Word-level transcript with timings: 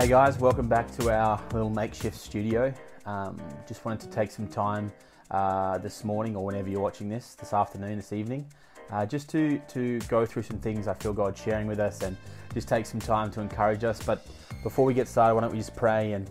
Hey 0.00 0.08
guys, 0.08 0.38
welcome 0.38 0.66
back 0.66 0.90
to 0.92 1.14
our 1.14 1.38
little 1.52 1.68
makeshift 1.68 2.16
studio. 2.16 2.72
Um, 3.04 3.38
just 3.68 3.84
wanted 3.84 4.00
to 4.00 4.08
take 4.08 4.30
some 4.30 4.48
time 4.48 4.90
uh, 5.30 5.76
this 5.76 6.04
morning 6.04 6.34
or 6.36 6.46
whenever 6.46 6.70
you're 6.70 6.80
watching 6.80 7.06
this, 7.10 7.34
this 7.34 7.52
afternoon, 7.52 7.98
this 7.98 8.14
evening, 8.14 8.50
uh, 8.90 9.04
just 9.04 9.28
to, 9.28 9.58
to 9.68 9.98
go 10.08 10.24
through 10.24 10.44
some 10.44 10.58
things 10.58 10.88
I 10.88 10.94
feel 10.94 11.12
God 11.12 11.36
sharing 11.36 11.66
with 11.66 11.80
us 11.80 12.00
and 12.00 12.16
just 12.54 12.66
take 12.66 12.86
some 12.86 12.98
time 12.98 13.30
to 13.32 13.42
encourage 13.42 13.84
us. 13.84 14.02
But 14.02 14.26
before 14.62 14.86
we 14.86 14.94
get 14.94 15.06
started, 15.06 15.34
why 15.34 15.42
don't 15.42 15.52
we 15.52 15.58
just 15.58 15.76
pray 15.76 16.14
and 16.14 16.30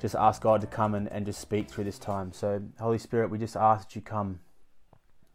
just 0.00 0.14
ask 0.14 0.40
God 0.40 0.60
to 0.60 0.68
come 0.68 0.94
and, 0.94 1.08
and 1.08 1.26
just 1.26 1.40
speak 1.40 1.68
through 1.68 1.84
this 1.84 1.98
time. 1.98 2.32
So, 2.32 2.62
Holy 2.78 2.98
Spirit, 2.98 3.28
we 3.28 3.38
just 3.38 3.56
ask 3.56 3.88
that 3.88 3.96
you 3.96 4.02
come, 4.02 4.38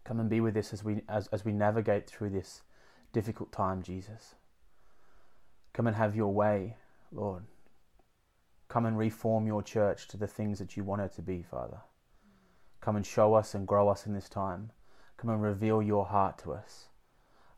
come 0.06 0.22
and 0.22 0.30
be 0.30 0.40
with 0.40 0.56
us 0.56 0.72
as 0.72 0.82
we 0.82 1.02
as, 1.10 1.28
as 1.34 1.44
we 1.44 1.52
navigate 1.52 2.08
through 2.08 2.30
this 2.30 2.62
difficult 3.12 3.52
time, 3.52 3.84
Jesus. 3.84 4.36
Come 5.74 5.88
and 5.88 5.98
have 5.98 6.16
your 6.16 6.34
way, 6.34 6.78
Lord. 7.12 7.44
Come 8.68 8.86
and 8.86 8.98
reform 8.98 9.48
your 9.48 9.64
church 9.64 10.08
to 10.10 10.18
the 10.18 10.28
things 10.28 10.60
that 10.60 10.76
you 10.76 10.84
want 10.84 11.02
it 11.02 11.14
to 11.14 11.22
be, 11.22 11.44
Father. 11.44 11.82
Come 12.82 12.96
and 12.96 13.06
show 13.06 13.34
us 13.34 13.54
and 13.54 13.68
grow 13.68 13.90
us 13.90 14.06
in 14.06 14.14
this 14.14 14.30
time. 14.30 14.72
Come 15.18 15.30
and 15.30 15.42
reveal 15.42 15.82
your 15.82 16.06
heart 16.06 16.38
to 16.40 16.54
us. 16.54 16.90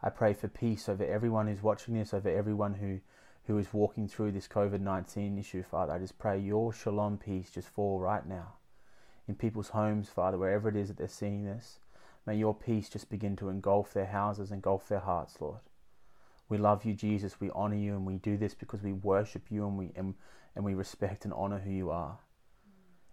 I 0.01 0.09
pray 0.09 0.33
for 0.33 0.47
peace 0.47 0.87
over 0.87 1.03
everyone 1.03 1.47
who's 1.47 1.63
watching 1.63 1.95
this, 1.95 2.13
over 2.13 2.29
everyone 2.29 2.75
who, 2.75 2.99
who 3.45 3.57
is 3.57 3.73
walking 3.73 4.07
through 4.07 4.33
this 4.33 4.47
COVID 4.47 4.79
19 4.79 5.37
issue, 5.37 5.63
Father. 5.63 5.93
I 5.93 5.99
just 5.99 6.19
pray 6.19 6.39
your 6.39 6.71
shalom 6.71 7.17
peace 7.17 7.49
just 7.49 7.69
fall 7.69 7.99
right 7.99 8.25
now 8.25 8.53
in 9.27 9.35
people's 9.35 9.69
homes, 9.69 10.09
Father, 10.09 10.37
wherever 10.37 10.69
it 10.69 10.75
is 10.75 10.87
that 10.87 10.97
they're 10.97 11.07
seeing 11.07 11.43
this. 11.43 11.79
May 12.25 12.37
your 12.37 12.53
peace 12.53 12.89
just 12.89 13.09
begin 13.09 13.35
to 13.37 13.49
engulf 13.49 13.93
their 13.93 14.05
houses, 14.05 14.51
engulf 14.51 14.87
their 14.87 14.99
hearts, 14.99 15.39
Lord. 15.39 15.61
We 16.49 16.57
love 16.57 16.85
you, 16.85 16.93
Jesus. 16.93 17.39
We 17.39 17.49
honor 17.51 17.75
you, 17.75 17.93
and 17.93 18.05
we 18.05 18.17
do 18.17 18.37
this 18.37 18.53
because 18.53 18.81
we 18.81 18.93
worship 18.93 19.43
you 19.49 19.67
and 19.67 19.77
we 19.77 19.91
and, 19.95 20.15
and 20.55 20.63
we 20.63 20.73
respect 20.73 21.25
and 21.25 21.33
honor 21.33 21.59
who 21.59 21.71
you 21.71 21.89
are. 21.89 22.19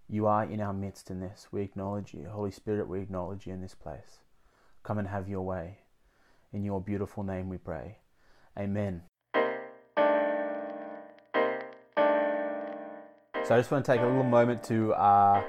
You 0.09 0.27
are 0.27 0.45
in 0.45 0.61
our 0.61 0.73
midst 0.73 1.11
in 1.11 1.21
this. 1.21 1.49
We 1.51 1.63
acknowledge 1.63 2.15
you. 2.15 2.29
Holy 2.31 2.51
Spirit, 2.51 2.89
we 2.89 3.01
acknowledge 3.01 3.47
you 3.47 3.53
in 3.53 3.61
this 3.61 3.75
place. 3.75 4.19
Come 4.83 4.99
and 4.99 5.09
have 5.09 5.29
your 5.29 5.43
way. 5.43 5.79
In 6.53 6.63
your 6.63 6.81
beautiful 6.81 7.25
name 7.25 7.49
we 7.49 7.59
pray. 7.59 7.99
Amen. 8.57 9.03
So 13.45 13.55
I 13.55 13.59
just 13.59 13.71
want 13.71 13.85
to 13.85 13.93
take 13.93 14.01
a 14.01 14.07
little 14.07 14.23
moment 14.23 14.63
to 14.65 14.95
uh, 14.95 15.43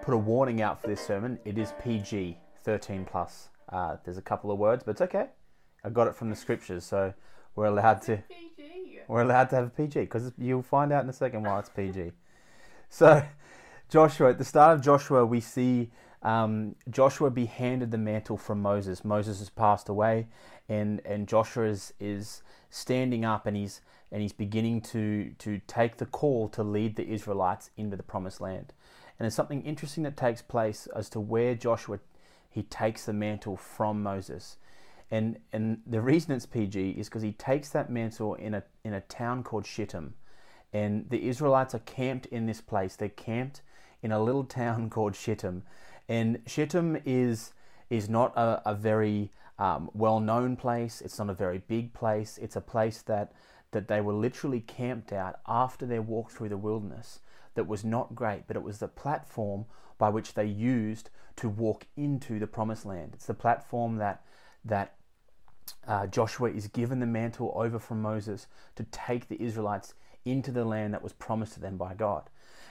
put 0.00 0.14
a 0.14 0.16
warning 0.16 0.62
out 0.62 0.80
for 0.80 0.88
this 0.88 1.00
sermon. 1.00 1.38
It 1.44 1.58
is 1.58 1.72
PG 1.82 2.38
13 2.64 3.04
plus. 3.04 3.50
Uh, 3.68 3.96
there's 4.04 4.16
a 4.16 4.22
couple 4.22 4.50
of 4.50 4.58
words, 4.58 4.82
but 4.84 4.92
it's 4.92 5.02
okay. 5.02 5.26
I 5.84 5.90
got 5.90 6.06
it 6.06 6.14
from 6.14 6.30
the 6.30 6.36
scriptures, 6.36 6.84
so 6.84 7.14
we're 7.54 7.66
allowed 7.66 8.02
to. 8.02 8.22
PG. 8.28 9.00
We're 9.08 9.22
allowed 9.22 9.50
to 9.50 9.56
have 9.56 9.66
a 9.66 9.70
PG 9.70 10.00
because 10.00 10.32
you'll 10.36 10.62
find 10.62 10.92
out 10.92 11.04
in 11.04 11.10
a 11.10 11.12
second 11.12 11.42
why 11.44 11.58
it's 11.58 11.68
PG. 11.68 12.12
So, 12.88 13.24
Joshua, 13.88 14.30
at 14.30 14.38
the 14.38 14.44
start 14.44 14.76
of 14.76 14.80
Joshua, 14.80 15.26
we 15.26 15.40
see 15.40 15.90
um, 16.22 16.76
Joshua 16.88 17.32
be 17.32 17.46
handed 17.46 17.90
the 17.90 17.98
mantle 17.98 18.36
from 18.36 18.62
Moses. 18.62 19.04
Moses 19.04 19.40
has 19.40 19.50
passed 19.50 19.88
away, 19.88 20.28
and, 20.68 21.00
and 21.04 21.26
Joshua 21.26 21.66
is, 21.66 21.92
is 21.98 22.44
standing 22.70 23.24
up 23.24 23.44
and 23.44 23.56
he's 23.56 23.80
and 24.12 24.22
he's 24.22 24.32
beginning 24.32 24.80
to 24.80 25.32
to 25.38 25.60
take 25.66 25.96
the 25.96 26.06
call 26.06 26.48
to 26.50 26.62
lead 26.62 26.96
the 26.96 27.06
Israelites 27.08 27.70
into 27.76 27.96
the 27.96 28.02
promised 28.02 28.40
land. 28.40 28.72
And 29.18 29.24
there's 29.24 29.34
something 29.34 29.62
interesting 29.62 30.04
that 30.04 30.16
takes 30.16 30.42
place 30.42 30.86
as 30.94 31.08
to 31.10 31.20
where 31.20 31.54
Joshua 31.54 31.98
he 32.48 32.62
takes 32.62 33.06
the 33.06 33.12
mantle 33.12 33.56
from 33.56 34.02
Moses. 34.02 34.56
And 35.10 35.38
and 35.52 35.82
the 35.86 36.00
reason 36.00 36.32
it's 36.32 36.46
PG 36.46 36.90
is 36.90 37.08
because 37.08 37.22
he 37.22 37.32
takes 37.32 37.70
that 37.70 37.90
mantle 37.90 38.34
in 38.34 38.54
a 38.54 38.62
in 38.84 38.94
a 38.94 39.00
town 39.02 39.42
called 39.42 39.66
Shittim. 39.66 40.14
And 40.72 41.08
the 41.08 41.28
Israelites 41.28 41.74
are 41.74 41.80
camped 41.80 42.26
in 42.26 42.46
this 42.46 42.60
place. 42.60 42.96
They're 42.96 43.08
camped 43.08 43.62
in 44.02 44.12
a 44.12 44.22
little 44.22 44.44
town 44.44 44.90
called 44.96 45.14
Shittim. 45.14 45.62
And 46.08 46.40
Shittim 46.46 47.00
is 47.04 47.52
is 47.88 48.08
not 48.08 48.36
a, 48.36 48.62
a 48.70 48.74
very 48.74 49.30
um, 49.58 49.90
well 49.94 50.20
known 50.20 50.56
place. 50.56 51.00
It's 51.00 51.18
not 51.18 51.30
a 51.30 51.34
very 51.34 51.58
big 51.58 51.92
place. 51.92 52.38
It's 52.38 52.56
a 52.56 52.60
place 52.60 53.02
that 53.02 53.32
that 53.70 53.88
they 53.88 54.00
were 54.00 54.12
literally 54.12 54.60
camped 54.60 55.12
out 55.12 55.40
after 55.46 55.86
their 55.86 56.02
walk 56.02 56.30
through 56.30 56.48
the 56.48 56.56
wilderness. 56.56 57.20
That 57.54 57.66
was 57.66 57.84
not 57.84 58.14
great, 58.14 58.46
but 58.46 58.56
it 58.56 58.62
was 58.62 58.78
the 58.78 58.88
platform 58.88 59.66
by 59.98 60.08
which 60.08 60.34
they 60.34 60.44
used 60.44 61.10
to 61.36 61.48
walk 61.48 61.86
into 61.96 62.38
the 62.38 62.46
promised 62.46 62.84
land. 62.84 63.12
It's 63.14 63.26
the 63.26 63.34
platform 63.34 63.96
that 63.96 64.22
that 64.64 64.95
uh, 65.86 66.06
Joshua 66.06 66.50
is 66.50 66.68
given 66.68 67.00
the 67.00 67.06
mantle 67.06 67.52
over 67.54 67.78
from 67.78 68.02
Moses 68.02 68.46
to 68.76 68.84
take 68.84 69.28
the 69.28 69.40
Israelites 69.40 69.94
into 70.24 70.50
the 70.50 70.64
land 70.64 70.94
that 70.94 71.02
was 71.02 71.12
promised 71.12 71.54
to 71.54 71.60
them 71.60 71.76
by 71.76 71.94
God. 71.94 72.24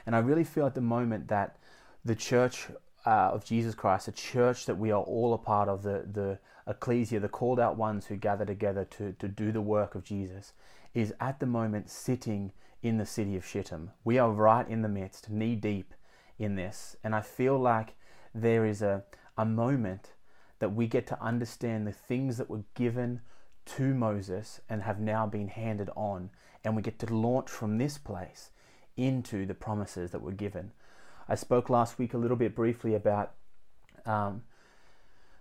And 0.05 0.15
I 0.15 0.19
really 0.19 0.43
feel 0.43 0.65
at 0.65 0.75
the 0.75 0.81
moment 0.81 1.27
that 1.29 1.57
the 2.03 2.15
church 2.15 2.67
uh, 3.05 3.31
of 3.33 3.45
Jesus 3.45 3.75
Christ, 3.75 4.07
the 4.07 4.11
church 4.11 4.65
that 4.65 4.77
we 4.77 4.91
are 4.91 5.01
all 5.01 5.33
a 5.33 5.37
part 5.37 5.69
of, 5.69 5.83
the, 5.83 6.05
the 6.11 6.39
ecclesia, 6.67 7.19
the 7.19 7.29
called 7.29 7.59
out 7.59 7.77
ones 7.77 8.07
who 8.07 8.15
gather 8.15 8.45
together 8.45 8.85
to, 8.85 9.13
to 9.13 9.27
do 9.27 9.51
the 9.51 9.61
work 9.61 9.95
of 9.95 10.03
Jesus, 10.03 10.53
is 10.93 11.13
at 11.19 11.39
the 11.39 11.45
moment 11.45 11.89
sitting 11.89 12.51
in 12.81 12.97
the 12.97 13.05
city 13.05 13.35
of 13.35 13.45
Shittim. 13.45 13.91
We 14.03 14.17
are 14.17 14.31
right 14.31 14.67
in 14.67 14.81
the 14.81 14.89
midst, 14.89 15.29
knee 15.29 15.55
deep 15.55 15.93
in 16.37 16.55
this. 16.55 16.95
And 17.03 17.15
I 17.15 17.21
feel 17.21 17.57
like 17.57 17.95
there 18.33 18.65
is 18.65 18.81
a, 18.81 19.03
a 19.37 19.45
moment 19.45 20.11
that 20.59 20.73
we 20.73 20.87
get 20.87 21.07
to 21.07 21.21
understand 21.21 21.85
the 21.85 21.91
things 21.91 22.37
that 22.37 22.49
were 22.49 22.63
given 22.73 23.21
to 23.65 23.93
Moses 23.93 24.61
and 24.69 24.83
have 24.83 24.99
now 24.99 25.25
been 25.25 25.47
handed 25.47 25.89
on. 25.95 26.29
And 26.63 26.75
we 26.75 26.81
get 26.81 26.99
to 26.99 27.13
launch 27.13 27.49
from 27.49 27.77
this 27.77 27.97
place 27.97 28.51
into 28.97 29.45
the 29.45 29.53
promises 29.53 30.11
that 30.11 30.21
were 30.21 30.31
given. 30.31 30.71
I 31.27 31.35
spoke 31.35 31.69
last 31.69 31.97
week 31.97 32.13
a 32.13 32.17
little 32.17 32.37
bit 32.37 32.55
briefly 32.55 32.95
about 32.95 33.33
um, 34.05 34.43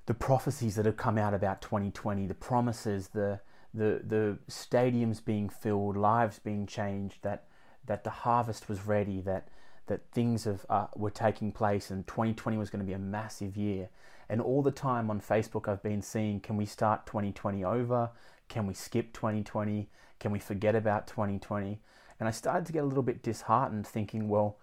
the 0.06 0.14
prophecies 0.14 0.76
that 0.76 0.86
have 0.86 0.96
come 0.96 1.18
out 1.18 1.34
about 1.34 1.60
2020, 1.62 2.26
the 2.26 2.34
promises, 2.34 3.08
the 3.08 3.40
the 3.72 4.02
the 4.06 4.38
stadiums 4.48 5.24
being 5.24 5.48
filled, 5.48 5.96
lives 5.96 6.38
being 6.38 6.66
changed, 6.66 7.18
that 7.22 7.44
that 7.86 8.04
the 8.04 8.10
harvest 8.10 8.68
was 8.68 8.86
ready, 8.86 9.20
that 9.22 9.48
that 9.86 10.10
things 10.12 10.44
have, 10.44 10.64
uh, 10.68 10.86
were 10.96 11.10
taking 11.10 11.52
place, 11.52 11.90
and 11.90 12.06
2020 12.06 12.56
was 12.56 12.70
going 12.70 12.80
to 12.80 12.86
be 12.86 12.94
a 12.94 12.98
massive 12.98 13.56
year. 13.56 13.88
And 14.28 14.40
all 14.40 14.62
the 14.62 14.70
time 14.70 15.10
on 15.10 15.20
Facebook, 15.20 15.68
I've 15.68 15.82
been 15.82 16.02
seeing, 16.02 16.40
can 16.40 16.56
we 16.56 16.66
start 16.66 17.06
2020 17.06 17.64
over? 17.64 18.10
Can 18.48 18.66
we 18.66 18.74
skip 18.74 19.12
2020? 19.12 19.88
Can 20.18 20.32
we 20.32 20.38
forget 20.38 20.74
about 20.74 21.06
2020? 21.06 21.80
And 22.18 22.28
I 22.28 22.32
started 22.32 22.66
to 22.66 22.72
get 22.72 22.84
a 22.84 22.86
little 22.86 23.02
bit 23.02 23.22
disheartened, 23.22 23.86
thinking, 23.86 24.28
well, 24.28 24.58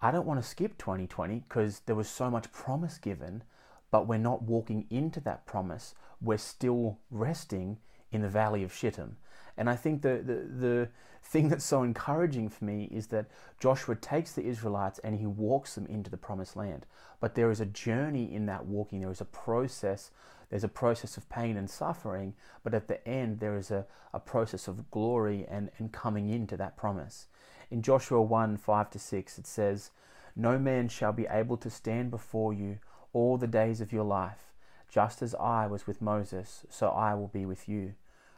I 0.00 0.10
don't 0.10 0.26
want 0.26 0.40
to 0.40 0.48
skip 0.48 0.78
2020 0.78 1.44
because 1.48 1.80
there 1.86 1.96
was 1.96 2.08
so 2.08 2.30
much 2.30 2.52
promise 2.52 2.98
given, 2.98 3.42
but 3.90 4.06
we're 4.06 4.18
not 4.18 4.42
walking 4.42 4.86
into 4.90 5.18
that 5.20 5.46
promise. 5.46 5.94
We're 6.20 6.38
still 6.38 6.98
resting 7.10 7.78
in 8.12 8.22
the 8.22 8.28
valley 8.28 8.62
of 8.62 8.74
Shittim. 8.74 9.16
And 9.56 9.70
I 9.70 9.76
think 9.76 10.02
the, 10.02 10.22
the, 10.24 10.66
the 10.66 10.88
thing 11.22 11.48
that's 11.48 11.64
so 11.64 11.82
encouraging 11.82 12.48
for 12.48 12.64
me 12.64 12.88
is 12.92 13.08
that 13.08 13.26
Joshua 13.58 13.96
takes 13.96 14.32
the 14.32 14.44
Israelites 14.44 15.00
and 15.02 15.16
he 15.16 15.26
walks 15.26 15.74
them 15.74 15.86
into 15.86 16.10
the 16.10 16.16
promised 16.16 16.56
land. 16.56 16.86
But 17.20 17.34
there 17.34 17.50
is 17.50 17.60
a 17.60 17.66
journey 17.66 18.32
in 18.32 18.46
that 18.46 18.66
walking, 18.66 19.00
there 19.00 19.10
is 19.10 19.20
a 19.20 19.26
process. 19.26 20.10
There's 20.50 20.64
a 20.64 20.68
process 20.68 21.16
of 21.16 21.28
pain 21.28 21.56
and 21.56 21.68
suffering, 21.68 22.34
but 22.62 22.74
at 22.74 22.86
the 22.86 23.04
end, 23.08 23.40
there 23.40 23.56
is 23.56 23.70
a, 23.70 23.86
a 24.12 24.20
process 24.20 24.68
of 24.68 24.90
glory 24.90 25.46
and, 25.48 25.70
and 25.78 25.90
coming 25.90 26.28
into 26.28 26.56
that 26.58 26.76
promise. 26.76 27.26
In 27.70 27.82
Joshua 27.82 28.22
1 28.22 28.58
5 28.58 28.90
to 28.90 28.98
6, 28.98 29.38
it 29.38 29.46
says, 29.46 29.90
No 30.36 30.58
man 30.58 30.88
shall 30.88 31.12
be 31.12 31.26
able 31.28 31.56
to 31.56 31.70
stand 31.70 32.10
before 32.10 32.52
you 32.52 32.78
all 33.12 33.36
the 33.36 33.46
days 33.46 33.80
of 33.80 33.92
your 33.92 34.04
life. 34.04 34.52
Just 34.88 35.22
as 35.22 35.34
I 35.36 35.66
was 35.66 35.86
with 35.86 36.00
Moses, 36.00 36.64
so 36.68 36.88
I 36.88 37.14
will 37.14 37.28
be 37.28 37.46
with 37.46 37.68
you. 37.68 37.94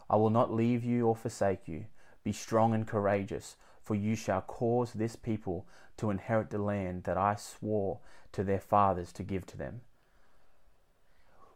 I 0.08 0.16
will 0.16 0.30
not 0.30 0.52
leave 0.52 0.84
you 0.84 1.06
or 1.06 1.16
forsake 1.16 1.66
you. 1.66 1.86
Be 2.22 2.32
strong 2.32 2.74
and 2.74 2.86
courageous, 2.86 3.56
for 3.82 3.94
you 3.94 4.16
shall 4.16 4.40
cause 4.40 4.92
this 4.92 5.16
people 5.16 5.66
to 5.96 6.10
inherit 6.10 6.50
the 6.50 6.58
land 6.58 7.04
that 7.04 7.16
I 7.16 7.36
swore 7.36 8.00
to 8.32 8.44
their 8.44 8.60
fathers 8.60 9.12
to 9.12 9.22
give 9.22 9.46
to 9.46 9.56
them. 9.56 9.80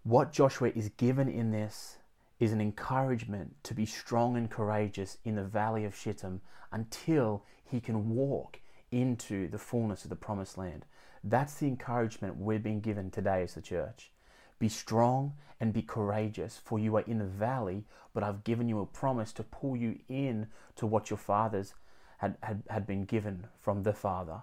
What 0.02 0.32
Joshua 0.32 0.70
is 0.74 0.88
given 0.96 1.28
in 1.28 1.50
this 1.50 1.98
is 2.38 2.52
an 2.52 2.60
encouragement 2.60 3.54
to 3.64 3.74
be 3.74 3.84
strong 3.84 4.36
and 4.36 4.50
courageous 4.50 5.18
in 5.24 5.34
the 5.34 5.44
valley 5.44 5.84
of 5.84 5.94
Shittim 5.94 6.40
until 6.72 7.44
he 7.64 7.80
can 7.80 8.14
walk 8.14 8.60
into 8.90 9.46
the 9.48 9.58
fullness 9.58 10.04
of 10.04 10.10
the 10.10 10.16
promised 10.16 10.56
land. 10.56 10.86
That's 11.22 11.54
the 11.54 11.66
encouragement 11.66 12.36
we're 12.36 12.58
being 12.58 12.80
given 12.80 13.10
today 13.10 13.42
as 13.42 13.54
the 13.54 13.60
church. 13.60 14.10
Be 14.60 14.68
strong 14.68 15.32
and 15.58 15.72
be 15.72 15.82
courageous, 15.82 16.60
for 16.64 16.78
you 16.78 16.94
are 16.96 17.02
in 17.02 17.18
the 17.18 17.24
valley, 17.24 17.84
but 18.14 18.22
I've 18.22 18.44
given 18.44 18.68
you 18.68 18.78
a 18.80 18.86
promise 18.86 19.32
to 19.32 19.42
pull 19.42 19.76
you 19.76 19.98
in 20.08 20.46
to 20.76 20.86
what 20.86 21.10
your 21.10 21.16
fathers 21.18 21.74
had, 22.18 22.36
had, 22.42 22.62
had 22.70 22.86
been 22.86 23.04
given 23.04 23.46
from 23.60 23.82
the 23.82 23.92
Father. 23.92 24.42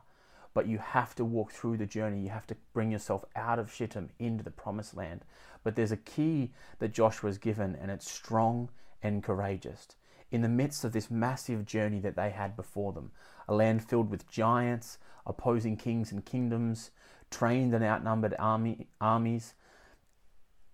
But 0.54 0.68
you 0.68 0.80
have 0.80 1.16
to 1.16 1.25
walk 1.25 1.52
through 1.52 1.78
the 1.78 1.86
journey. 1.86 2.22
You 2.22 2.30
have 2.30 2.48
to 2.48 2.56
bring 2.74 2.92
yourself 2.92 3.24
out 3.36 3.60
of 3.60 3.72
Shittim 3.72 4.10
into 4.19 4.44
the 4.44 4.52
promised 4.52 4.98
land. 4.98 5.22
But 5.64 5.75
there's 5.75 5.92
a 5.92 5.98
key 5.98 6.52
that 6.80 6.94
Joshua 6.94 7.30
is 7.30 7.38
given, 7.38 7.75
and 7.75 7.92
it's 7.92 8.10
strong 8.10 8.69
and 9.04 9.24
courageous. 9.24 9.88
in 10.31 10.42
the 10.42 10.50
midst 10.50 10.84
of 10.84 10.92
this 10.92 11.10
massive 11.10 11.66
journey 11.66 12.00
that 12.02 12.16
they 12.16 12.31
had 12.31 12.56
before 12.56 12.92
them, 12.92 13.12
a 13.48 13.54
land 13.54 13.84
filled 13.84 14.10
with 14.10 14.30
giants, 14.30 14.98
opposing 15.25 15.78
kings 15.78 16.12
and 16.12 16.25
kingdoms, 16.25 16.92
trained 17.31 17.74
and 17.74 17.84
outnumbered 17.84 18.36
army, 18.40 18.88
armies, 19.00 19.54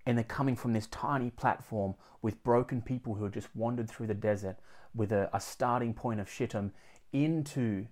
and 0.06 0.18
they're 0.18 0.24
coming 0.24 0.56
from 0.56 0.74
this 0.74 0.88
tiny 0.88 1.30
platform 1.30 1.96
with 2.22 2.44
broken 2.44 2.82
people 2.82 3.16
who 3.16 3.24
have 3.24 3.34
just 3.34 3.56
wandered 3.56 3.90
through 3.90 4.08
the 4.08 4.14
desert 4.14 4.58
with 4.94 5.12
a, 5.12 5.30
a 5.34 5.40
starting 5.40 5.94
point 5.94 6.20
of 6.20 6.30
Shittim 6.30 6.72
into 7.12 7.88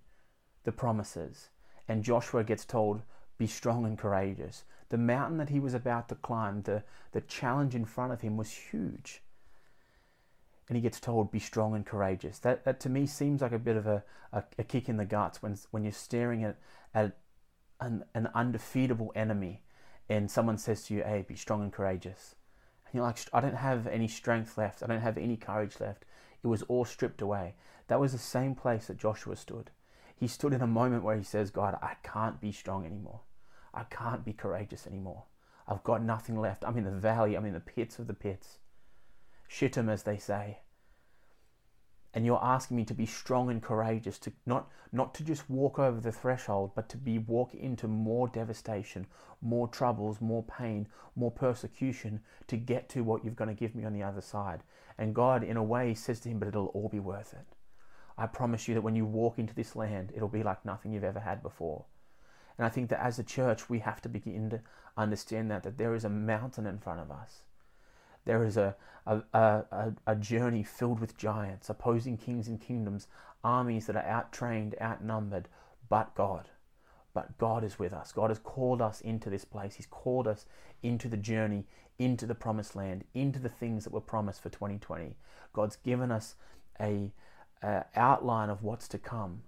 the 0.64 0.72
promises. 0.72 1.50
And 1.88 2.04
Joshua 2.04 2.44
gets 2.44 2.66
told, 2.66 3.02
Be 3.38 3.48
strong 3.48 3.86
and 3.86 3.98
courageous. 3.98 4.64
The 4.90 4.98
mountain 4.98 5.38
that 5.38 5.50
he 5.50 5.60
was 5.60 5.74
about 5.74 6.10
to 6.10 6.16
climb, 6.16 6.64
the, 6.64 6.84
the 7.14 7.22
challenge 7.22 7.76
in 7.76 7.86
front 7.86 8.12
of 8.12 8.22
him 8.22 8.36
was 8.36 8.52
huge. 8.52 9.22
And 10.68 10.76
he 10.76 10.82
gets 10.82 11.00
told, 11.00 11.32
Be 11.32 11.40
strong 11.40 11.76
and 11.76 11.86
courageous. 11.86 12.40
That, 12.40 12.66
that 12.66 12.80
to 12.82 12.90
me 12.90 13.06
seems 13.06 13.42
like 13.42 13.54
a 13.54 13.60
bit 13.60 13.78
of 13.78 13.88
a, 13.88 14.04
a, 14.34 14.44
a 14.60 14.64
kick 14.64 14.90
in 14.90 14.98
the 14.98 15.06
guts 15.06 15.42
when, 15.42 15.58
when 15.72 15.84
you're 15.84 15.92
staring 15.94 16.44
at, 16.44 16.58
at 16.94 17.18
an, 17.80 18.04
an 18.14 18.30
undefeatable 18.36 19.12
enemy 19.16 19.62
and 20.12 20.30
someone 20.30 20.58
says 20.58 20.84
to 20.84 20.94
you, 20.94 21.04
Hey, 21.04 21.26
be 21.28 21.36
strong 21.36 21.62
and 21.62 21.72
courageous. 21.72 22.36
And 22.86 22.96
you're 22.96 23.04
like, 23.04 23.20
I 23.34 23.40
don't 23.40 23.56
have 23.56 23.88
any 23.88 24.08
strength 24.08 24.58
left. 24.58 24.84
I 24.84 24.88
don't 24.88 25.02
have 25.02 25.18
any 25.18 25.38
courage 25.38 25.80
left. 25.80 26.06
It 26.44 26.48
was 26.48 26.64
all 26.64 26.86
stripped 26.86 27.22
away. 27.22 27.56
That 27.88 28.00
was 28.00 28.12
the 28.12 28.18
same 28.18 28.56
place 28.56 28.88
that 28.88 28.98
Joshua 28.98 29.36
stood. 29.36 29.70
He 30.16 30.28
stood 30.28 30.54
in 30.54 30.62
a 30.62 30.68
moment 30.68 31.04
where 31.04 31.16
he 31.16 31.24
says, 31.24 31.50
God, 31.50 31.78
I 31.82 31.96
can't 32.04 32.42
be 32.42 32.52
strong 32.52 32.86
anymore. 32.86 33.22
I 33.74 33.84
can't 33.86 34.26
be 34.26 34.34
courageous 34.34 34.86
anymore. 34.86 35.24
I've 35.68 35.84
got 35.84 36.04
nothing 36.04 36.40
left. 36.40 36.66
I'm 36.66 36.78
in 36.78 36.84
the 36.84 36.92
valley. 36.92 37.36
I'm 37.36 37.46
in 37.46 37.54
the 37.54 37.60
pits 37.60 37.98
of 37.98 38.08
the 38.08 38.14
pits. 38.14 38.58
Shittim, 39.48 39.90
as 39.90 40.04
they 40.04 40.18
say 40.18 40.60
and 42.14 42.26
you're 42.26 42.44
asking 42.44 42.76
me 42.78 42.84
to 42.86 42.94
be 42.94 43.06
strong 43.06 43.50
and 43.50 43.62
courageous 43.62 44.20
to 44.20 44.34
not 44.46 44.70
not 44.92 45.14
to 45.16 45.24
just 45.24 45.50
walk 45.50 45.80
over 45.80 46.00
the 46.00 46.12
threshold 46.12 46.72
but 46.76 46.90
to 46.90 46.98
be 46.98 47.18
walk 47.18 47.54
into 47.54 47.88
more 47.88 48.28
devastation 48.28 49.08
more 49.42 49.68
troubles 49.68 50.20
more 50.20 50.44
pain 50.44 50.88
more 51.16 51.32
persecution 51.32 52.20
to 52.48 52.58
get 52.58 52.90
to 52.90 53.04
what 53.04 53.24
you're 53.24 53.34
going 53.34 53.48
to 53.48 53.60
give 53.60 53.76
me 53.76 53.86
on 53.86 53.94
the 53.94 54.04
other 54.04 54.22
side. 54.22 54.62
And 54.98 55.16
god 55.16 55.44
in 55.44 55.58
a 55.58 55.64
way 55.64 55.94
says 55.94 56.20
to 56.22 56.30
him 56.30 56.40
but 56.40 56.48
it'll 56.48 56.68
all 56.68 56.90
be 56.90 57.00
worth 57.00 57.34
it. 57.34 57.56
I 58.18 58.28
promise 58.28 58.68
you 58.68 58.74
that 58.76 58.82
when 58.82 58.96
you 58.96 59.06
walk 59.06 59.40
into 59.40 59.56
this 59.56 59.76
land 59.76 60.12
it'll 60.16 60.28
be 60.28 60.44
like 60.44 60.66
nothing 60.66 60.92
you've 60.92 61.04
ever 61.04 61.20
had 61.20 61.42
before. 61.42 61.86
And 62.58 62.66
i 62.66 62.70
think 62.70 62.90
that 62.90 63.04
as 63.04 63.20
a 63.20 63.24
church 63.24 63.70
we 63.70 63.80
have 63.80 64.02
to 64.02 64.10
begin 64.10 64.50
to 64.50 64.62
understand 64.98 65.50
that 65.50 65.64
that 65.64 65.78
there 65.78 65.96
is 65.96 66.04
a 66.04 66.10
mountain 66.10 66.68
in 66.68 66.78
front 66.78 67.00
of 67.00 67.10
us 67.10 67.44
there 68.26 68.44
is 68.44 68.58
a, 68.58 68.76
a, 69.06 69.22
a, 69.34 69.94
a 70.06 70.16
journey 70.16 70.64
filled 70.64 71.00
with 71.00 71.18
giants, 71.18 71.70
opposing 71.70 72.18
kings 72.18 72.48
and 72.48 72.62
kingdoms, 72.62 73.08
armies 73.44 73.88
that 73.88 73.96
are 73.96 74.04
outtrained, 74.04 74.80
outnumbered, 74.82 75.48
but 75.90 76.14
God. 76.16 76.50
But 77.14 77.38
God 77.38 77.64
is 77.64 77.78
with 77.78 77.94
us. 77.94 78.12
God 78.12 78.30
has 78.30 78.40
called 78.40 78.82
us 78.82 79.02
into 79.02 79.30
this 79.30 79.44
place. 79.44 79.76
He's 79.76 79.88
called 79.88 80.28
us 80.28 80.46
into 80.82 81.10
the 81.10 81.18
journey, 81.18 81.66
into 82.00 82.26
the 82.26 82.36
promised 82.36 82.76
land, 82.76 83.04
into 83.14 83.40
the 83.40 83.50
things 83.50 83.84
that 83.84 83.94
were 83.94 84.00
promised 84.02 84.42
for 84.42 84.50
2020. 84.50 85.18
God's 85.52 85.76
given 85.76 86.12
us 86.12 86.36
a, 86.80 87.12
a 87.62 87.86
outline 87.96 88.50
of 88.50 88.64
what's 88.64 88.88
to 88.90 88.98
come. 88.98 89.42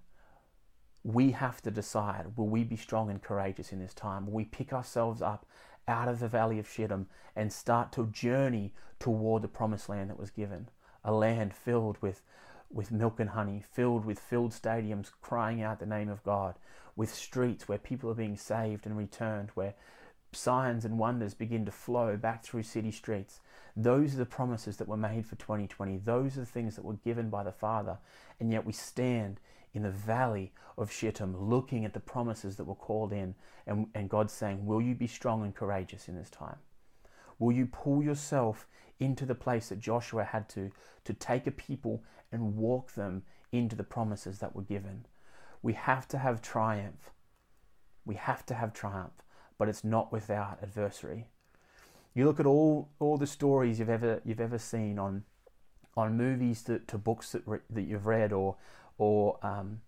We 1.02 1.32
have 1.32 1.62
to 1.62 1.70
decide 1.70 2.36
will 2.36 2.48
we 2.48 2.64
be 2.64 2.76
strong 2.76 3.10
and 3.10 3.22
courageous 3.22 3.72
in 3.72 3.78
this 3.78 3.94
time? 3.94 4.26
Will 4.26 4.34
we 4.34 4.44
pick 4.44 4.72
ourselves 4.72 5.22
up 5.22 5.46
out 5.86 6.08
of 6.08 6.20
the 6.20 6.28
valley 6.28 6.58
of 6.58 6.68
Shittim 6.68 7.06
and 7.36 7.52
start 7.52 7.92
to 7.92 8.06
journey 8.06 8.72
toward 8.98 9.42
the 9.42 9.48
promised 9.48 9.88
land 9.88 10.10
that 10.10 10.18
was 10.18 10.30
given. 10.30 10.68
A 11.04 11.12
land 11.12 11.54
filled 11.54 11.98
with, 12.00 12.22
with 12.72 12.90
milk 12.90 13.20
and 13.20 13.30
honey, 13.30 13.62
filled 13.72 14.04
with 14.04 14.18
filled 14.18 14.52
stadiums 14.52 15.10
crying 15.20 15.62
out 15.62 15.80
the 15.80 15.86
name 15.86 16.08
of 16.08 16.24
God, 16.24 16.54
with 16.96 17.12
streets 17.12 17.68
where 17.68 17.78
people 17.78 18.10
are 18.10 18.14
being 18.14 18.36
saved 18.36 18.86
and 18.86 18.96
returned, 18.96 19.50
where 19.54 19.74
signs 20.32 20.84
and 20.84 20.98
wonders 20.98 21.34
begin 21.34 21.64
to 21.64 21.72
flow 21.72 22.16
back 22.16 22.44
through 22.44 22.62
city 22.62 22.90
streets. 22.90 23.40
Those 23.76 24.14
are 24.14 24.18
the 24.18 24.26
promises 24.26 24.76
that 24.76 24.88
were 24.88 24.96
made 24.96 25.26
for 25.26 25.36
2020. 25.36 25.98
Those 25.98 26.36
are 26.36 26.40
the 26.40 26.46
things 26.46 26.76
that 26.76 26.84
were 26.84 26.94
given 26.94 27.28
by 27.28 27.42
the 27.42 27.52
Father. 27.52 27.98
And 28.38 28.52
yet 28.52 28.64
we 28.64 28.72
stand 28.72 29.40
in 29.74 29.82
the 29.82 29.90
valley 29.90 30.52
of 30.78 30.90
Shittim, 30.90 31.36
looking 31.36 31.84
at 31.84 31.92
the 31.92 32.00
promises 32.00 32.56
that 32.56 32.64
were 32.64 32.74
called 32.74 33.12
in, 33.12 33.34
and, 33.66 33.88
and 33.94 34.08
God's 34.08 34.32
saying, 34.32 34.64
Will 34.64 34.80
you 34.80 34.94
be 34.94 35.06
strong 35.06 35.42
and 35.42 35.54
courageous 35.54 36.08
in 36.08 36.16
this 36.16 36.30
time? 36.30 36.58
Will 37.38 37.52
you 37.52 37.66
pull 37.66 38.02
yourself 38.02 38.66
into 39.00 39.26
the 39.26 39.34
place 39.34 39.68
that 39.68 39.80
Joshua 39.80 40.24
had 40.24 40.48
to, 40.50 40.70
to 41.04 41.12
take 41.12 41.46
a 41.46 41.50
people 41.50 42.02
and 42.30 42.56
walk 42.56 42.92
them 42.92 43.24
into 43.52 43.76
the 43.76 43.84
promises 43.84 44.38
that 44.38 44.54
were 44.54 44.62
given? 44.62 45.06
We 45.60 45.72
have 45.72 46.06
to 46.08 46.18
have 46.18 46.40
triumph. 46.40 47.10
We 48.06 48.14
have 48.14 48.46
to 48.46 48.54
have 48.54 48.72
triumph, 48.72 49.22
but 49.58 49.68
it's 49.68 49.82
not 49.82 50.12
without 50.12 50.62
adversary. 50.62 51.26
You 52.14 52.26
look 52.26 52.38
at 52.38 52.46
all, 52.46 52.90
all 53.00 53.18
the 53.18 53.26
stories 53.26 53.80
you've 53.80 53.88
ever, 53.88 54.20
you've 54.24 54.40
ever 54.40 54.58
seen 54.58 54.98
on, 54.98 55.24
on 55.96 56.16
movies 56.16 56.62
to, 56.64 56.78
to 56.80 56.98
books 56.98 57.32
that, 57.32 57.42
re, 57.46 57.58
that 57.70 57.82
you've 57.82 58.06
read 58.06 58.32
or, 58.32 58.56
or 58.98 59.38
um, 59.42 59.80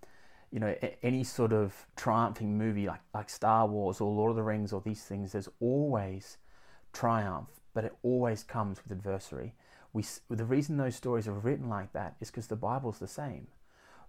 you 0.50 0.60
know 0.60 0.74
any 1.02 1.24
sort 1.24 1.52
of 1.52 1.86
triumphing 1.96 2.56
movie 2.56 2.86
like 2.86 3.00
like 3.14 3.28
Star 3.28 3.66
Wars 3.66 4.00
or 4.00 4.12
Lord 4.12 4.30
of 4.30 4.36
the 4.36 4.42
Rings 4.42 4.72
or 4.72 4.80
these 4.80 5.02
things, 5.04 5.32
there's 5.32 5.48
always 5.60 6.38
triumph, 6.92 7.48
but 7.74 7.84
it 7.84 7.94
always 8.02 8.42
comes 8.42 8.78
with 8.82 8.92
adversity. 8.92 9.54
We 9.92 10.04
the 10.30 10.44
reason 10.44 10.76
those 10.76 10.96
stories 10.96 11.28
are 11.28 11.32
written 11.32 11.68
like 11.68 11.92
that 11.92 12.16
is 12.20 12.30
because 12.30 12.46
the 12.46 12.56
Bible's 12.56 12.98
the 12.98 13.06
same, 13.06 13.48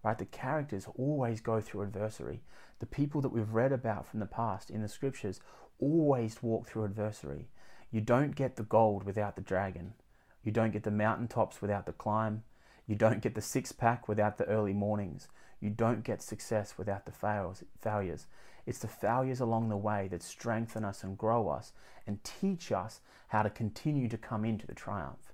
right? 0.04 0.18
The 0.18 0.26
characters 0.26 0.88
always 0.98 1.42
go 1.42 1.62
through 1.62 1.82
adversity. 1.82 2.42
The 2.80 2.86
people 2.86 3.22
that 3.22 3.30
we've 3.30 3.54
read 3.54 3.72
about 3.72 4.06
from 4.06 4.20
the 4.20 4.26
past 4.26 4.70
in 4.70 4.82
the 4.82 4.88
scriptures 4.88 5.40
always 5.80 6.44
walk 6.44 6.68
through 6.68 6.86
adversity. 6.86 7.50
You 7.92 8.02
don't 8.02 8.36
get 8.36 8.56
the 8.56 8.64
gold 8.64 9.04
without 9.04 9.36
the 9.36 9.42
dragon. 9.42 9.94
You 10.44 10.52
don't 10.52 10.72
get 10.72 10.84
the 10.84 10.92
mountaintops 10.92 11.62
without 11.62 11.86
the 11.86 11.94
climb. 11.94 12.44
You 12.88 12.96
don't 12.96 13.22
get 13.22 13.36
the 13.36 13.42
six 13.42 13.72
pack 13.72 14.08
without 14.08 14.38
the 14.38 14.46
early 14.46 14.74
mornings. 14.74 15.28
You 15.60 15.70
don't 15.70 16.04
get 16.04 16.22
success 16.22 16.78
without 16.78 17.06
the 17.06 17.12
fails, 17.12 17.64
failures. 17.82 18.28
It's 18.66 18.80
the 18.80 18.88
failures 18.88 19.40
along 19.40 19.70
the 19.70 19.78
way 19.78 20.08
that 20.10 20.24
strengthen 20.24 20.86
us 20.86 21.04
and 21.04 21.18
grow 21.18 21.50
us 21.50 21.74
and 22.06 22.24
teach 22.24 22.72
us 22.72 23.02
how 23.28 23.44
to 23.44 23.50
continue 23.50 24.08
to 24.08 24.18
come 24.18 24.46
into 24.46 24.66
the 24.66 24.74
triumph. 24.74 25.34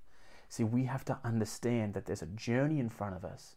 See, 0.49 0.63
we 0.63 0.85
have 0.85 1.05
to 1.05 1.17
understand 1.23 1.93
that 1.93 2.05
there's 2.05 2.21
a 2.21 2.27
journey 2.27 2.79
in 2.79 2.89
front 2.89 3.15
of 3.15 3.25
us. 3.25 3.55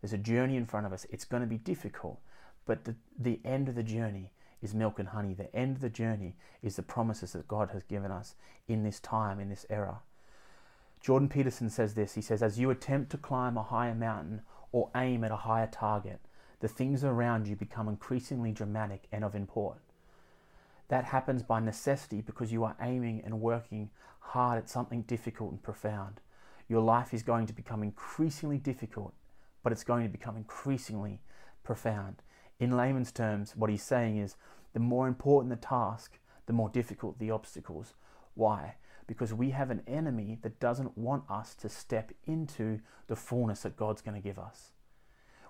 There's 0.00 0.12
a 0.12 0.18
journey 0.18 0.56
in 0.56 0.66
front 0.66 0.86
of 0.86 0.92
us. 0.92 1.06
It's 1.10 1.24
going 1.24 1.42
to 1.42 1.46
be 1.46 1.58
difficult, 1.58 2.20
but 2.66 2.84
the, 2.84 2.96
the 3.18 3.40
end 3.44 3.68
of 3.68 3.76
the 3.76 3.82
journey 3.82 4.32
is 4.60 4.74
milk 4.74 4.98
and 4.98 5.08
honey. 5.08 5.34
The 5.34 5.54
end 5.54 5.76
of 5.76 5.82
the 5.82 5.90
journey 5.90 6.36
is 6.62 6.76
the 6.76 6.82
promises 6.82 7.32
that 7.32 7.48
God 7.48 7.70
has 7.70 7.82
given 7.84 8.10
us 8.10 8.34
in 8.66 8.82
this 8.82 9.00
time, 9.00 9.40
in 9.40 9.48
this 9.48 9.66
era. 9.70 10.00
Jordan 11.02 11.28
Peterson 11.28 11.68
says 11.68 11.94
this. 11.94 12.14
He 12.14 12.20
says, 12.20 12.42
As 12.42 12.58
you 12.58 12.70
attempt 12.70 13.10
to 13.10 13.18
climb 13.18 13.56
a 13.56 13.62
higher 13.62 13.94
mountain 13.94 14.42
or 14.70 14.90
aim 14.94 15.24
at 15.24 15.32
a 15.32 15.36
higher 15.36 15.66
target, 15.66 16.20
the 16.60 16.68
things 16.68 17.02
around 17.02 17.48
you 17.48 17.56
become 17.56 17.88
increasingly 17.88 18.52
dramatic 18.52 19.08
and 19.10 19.24
of 19.24 19.34
import. 19.34 19.78
That 20.88 21.06
happens 21.06 21.42
by 21.42 21.58
necessity 21.58 22.20
because 22.20 22.52
you 22.52 22.62
are 22.62 22.76
aiming 22.80 23.22
and 23.24 23.40
working 23.40 23.90
hard 24.20 24.58
at 24.58 24.70
something 24.70 25.02
difficult 25.02 25.50
and 25.50 25.62
profound. 25.62 26.20
Your 26.68 26.82
life 26.82 27.12
is 27.12 27.24
going 27.24 27.46
to 27.46 27.52
become 27.52 27.82
increasingly 27.82 28.58
difficult, 28.58 29.12
but 29.64 29.72
it's 29.72 29.84
going 29.84 30.04
to 30.04 30.08
become 30.08 30.36
increasingly 30.36 31.20
profound. 31.64 32.22
In 32.60 32.76
layman's 32.76 33.10
terms, 33.10 33.56
what 33.56 33.70
he's 33.70 33.82
saying 33.82 34.18
is 34.18 34.36
the 34.72 34.78
more 34.78 35.08
important 35.08 35.50
the 35.50 35.66
task, 35.66 36.18
the 36.46 36.52
more 36.52 36.68
difficult 36.68 37.18
the 37.18 37.32
obstacles. 37.32 37.94
Why? 38.34 38.76
Because 39.06 39.34
we 39.34 39.50
have 39.50 39.70
an 39.70 39.82
enemy 39.86 40.38
that 40.42 40.60
doesn't 40.60 40.96
want 40.96 41.24
us 41.30 41.54
to 41.56 41.68
step 41.68 42.12
into 42.26 42.80
the 43.06 43.16
fullness 43.16 43.62
that 43.62 43.76
God's 43.76 44.02
going 44.02 44.20
to 44.20 44.26
give 44.26 44.38
us. 44.38 44.70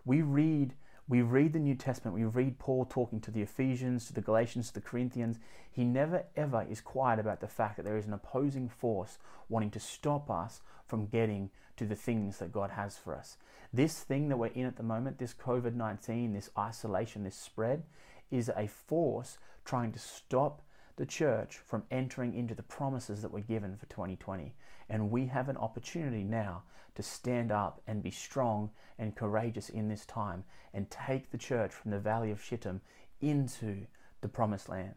We 0.04 0.22
read 0.22 0.74
we 1.08 1.20
read 1.20 1.52
the 1.52 1.58
New 1.58 1.74
Testament, 1.74 2.16
we 2.16 2.24
read 2.24 2.60
Paul 2.60 2.84
talking 2.84 3.20
to 3.22 3.32
the 3.32 3.42
Ephesians, 3.42 4.06
to 4.06 4.12
the 4.12 4.20
Galatians, 4.20 4.68
to 4.68 4.74
the 4.74 4.80
Corinthians. 4.80 5.38
He 5.70 5.84
never 5.84 6.24
ever 6.36 6.64
is 6.70 6.80
quiet 6.80 7.18
about 7.18 7.40
the 7.40 7.48
fact 7.48 7.76
that 7.76 7.82
there 7.84 7.96
is 7.96 8.06
an 8.06 8.12
opposing 8.12 8.68
force 8.68 9.18
wanting 9.48 9.70
to 9.72 9.80
stop 9.80 10.30
us 10.30 10.60
from 10.86 11.06
getting 11.06 11.50
to 11.76 11.86
the 11.86 11.96
things 11.96 12.38
that 12.38 12.52
God 12.52 12.70
has 12.70 12.96
for 12.96 13.16
us. 13.16 13.36
This 13.72 13.98
thing 14.00 14.28
that 14.28 14.36
we're 14.36 14.46
in 14.48 14.66
at 14.66 14.76
the 14.76 14.82
moment, 14.82 15.18
this 15.18 15.34
COVID 15.34 15.74
19, 15.74 16.34
this 16.34 16.50
isolation, 16.56 17.24
this 17.24 17.36
spread, 17.36 17.82
is 18.30 18.50
a 18.56 18.66
force 18.66 19.38
trying 19.64 19.92
to 19.92 19.98
stop 19.98 20.62
the 20.96 21.06
church 21.06 21.56
from 21.56 21.84
entering 21.90 22.34
into 22.34 22.54
the 22.54 22.62
promises 22.62 23.22
that 23.22 23.32
were 23.32 23.40
given 23.40 23.76
for 23.76 23.86
2020. 23.86 24.54
And 24.88 25.10
we 25.10 25.26
have 25.26 25.48
an 25.48 25.56
opportunity 25.56 26.22
now 26.24 26.62
to 26.94 27.02
stand 27.02 27.50
up 27.50 27.80
and 27.86 28.02
be 28.02 28.10
strong 28.10 28.70
and 28.98 29.16
courageous 29.16 29.68
in 29.68 29.88
this 29.88 30.04
time 30.04 30.44
and 30.74 30.90
take 30.90 31.30
the 31.30 31.38
church 31.38 31.72
from 31.72 31.90
the 31.90 31.98
valley 31.98 32.30
of 32.30 32.42
Shittim 32.42 32.80
into 33.20 33.86
the 34.20 34.28
promised 34.28 34.68
land. 34.68 34.94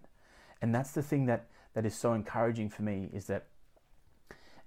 And 0.61 0.73
that's 0.73 0.91
the 0.91 1.01
thing 1.01 1.25
that, 1.27 1.47
that 1.73 1.85
is 1.85 1.95
so 1.95 2.13
encouraging 2.13 2.69
for 2.69 2.83
me 2.83 3.09
is 3.13 3.27
that 3.27 3.47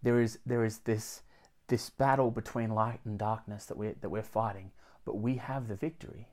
there 0.02 0.20
is 0.20 0.38
there 0.46 0.64
is 0.64 0.78
this 0.78 1.22
this 1.68 1.90
battle 1.90 2.30
between 2.30 2.70
light 2.70 3.00
and 3.04 3.18
darkness 3.18 3.66
that 3.66 3.76
we're, 3.76 3.94
that 4.00 4.08
we're 4.08 4.22
fighting, 4.22 4.70
but 5.04 5.18
we 5.18 5.36
have 5.36 5.68
the 5.68 5.74
victory, 5.74 6.28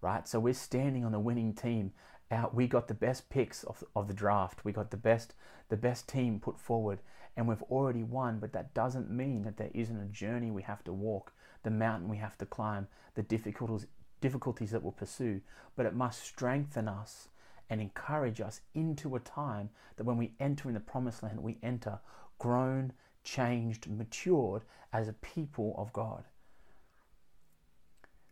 right? 0.00 0.26
So 0.26 0.40
we're 0.40 0.54
standing 0.54 1.04
on 1.04 1.12
the 1.12 1.20
winning 1.20 1.54
team. 1.54 1.92
Out, 2.30 2.54
we 2.54 2.68
got 2.68 2.86
the 2.86 2.94
best 2.94 3.28
picks 3.28 3.64
of, 3.64 3.82
of 3.96 4.06
the 4.06 4.14
draft. 4.14 4.64
We 4.64 4.72
got 4.72 4.90
the 4.90 4.96
best 4.96 5.34
the 5.68 5.76
best 5.76 6.08
team 6.08 6.40
put 6.40 6.58
forward, 6.58 7.00
and 7.36 7.46
we've 7.48 7.62
already 7.62 8.02
won. 8.02 8.38
But 8.38 8.52
that 8.52 8.74
doesn't 8.74 9.10
mean 9.10 9.42
that 9.42 9.56
there 9.56 9.70
isn't 9.74 10.00
a 10.00 10.06
journey 10.06 10.50
we 10.50 10.62
have 10.62 10.84
to 10.84 10.92
walk, 10.92 11.32
the 11.62 11.70
mountain 11.70 12.08
we 12.08 12.18
have 12.18 12.38
to 12.38 12.46
climb, 12.46 12.88
the 13.14 13.22
difficulties 13.22 13.86
difficulties 14.20 14.70
that 14.70 14.82
we'll 14.82 14.92
pursue. 14.92 15.40
But 15.76 15.86
it 15.86 15.94
must 15.94 16.22
strengthen 16.22 16.88
us 16.88 17.28
and 17.70 17.80
encourage 17.80 18.40
us 18.40 18.60
into 18.74 19.16
a 19.16 19.20
time 19.20 19.70
that 19.96 20.04
when 20.04 20.16
we 20.16 20.34
enter 20.38 20.68
in 20.68 20.74
the 20.74 20.80
promised 20.80 21.22
land, 21.22 21.42
we 21.42 21.58
enter 21.62 22.00
grown, 22.38 22.92
changed, 23.24 23.88
matured 23.88 24.62
as 24.92 25.08
a 25.08 25.12
people 25.14 25.74
of 25.78 25.92
God. 25.92 26.24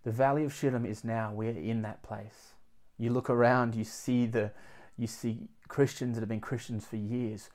The 0.02 0.12
valley 0.12 0.44
of 0.44 0.54
Shittim 0.54 0.84
is 0.86 1.04
now, 1.04 1.32
we're 1.32 1.50
in 1.50 1.82
that 1.82 2.02
place. 2.02 2.54
You 2.98 3.10
look 3.10 3.30
around, 3.30 3.74
you 3.74 3.84
see 3.84 4.26
the 4.26 4.50
you 4.96 5.06
see 5.06 5.48
Christians 5.68 6.16
that 6.16 6.20
have 6.20 6.28
been 6.28 6.40
Christians 6.40 6.84
for 6.84 6.96
years 6.96 7.50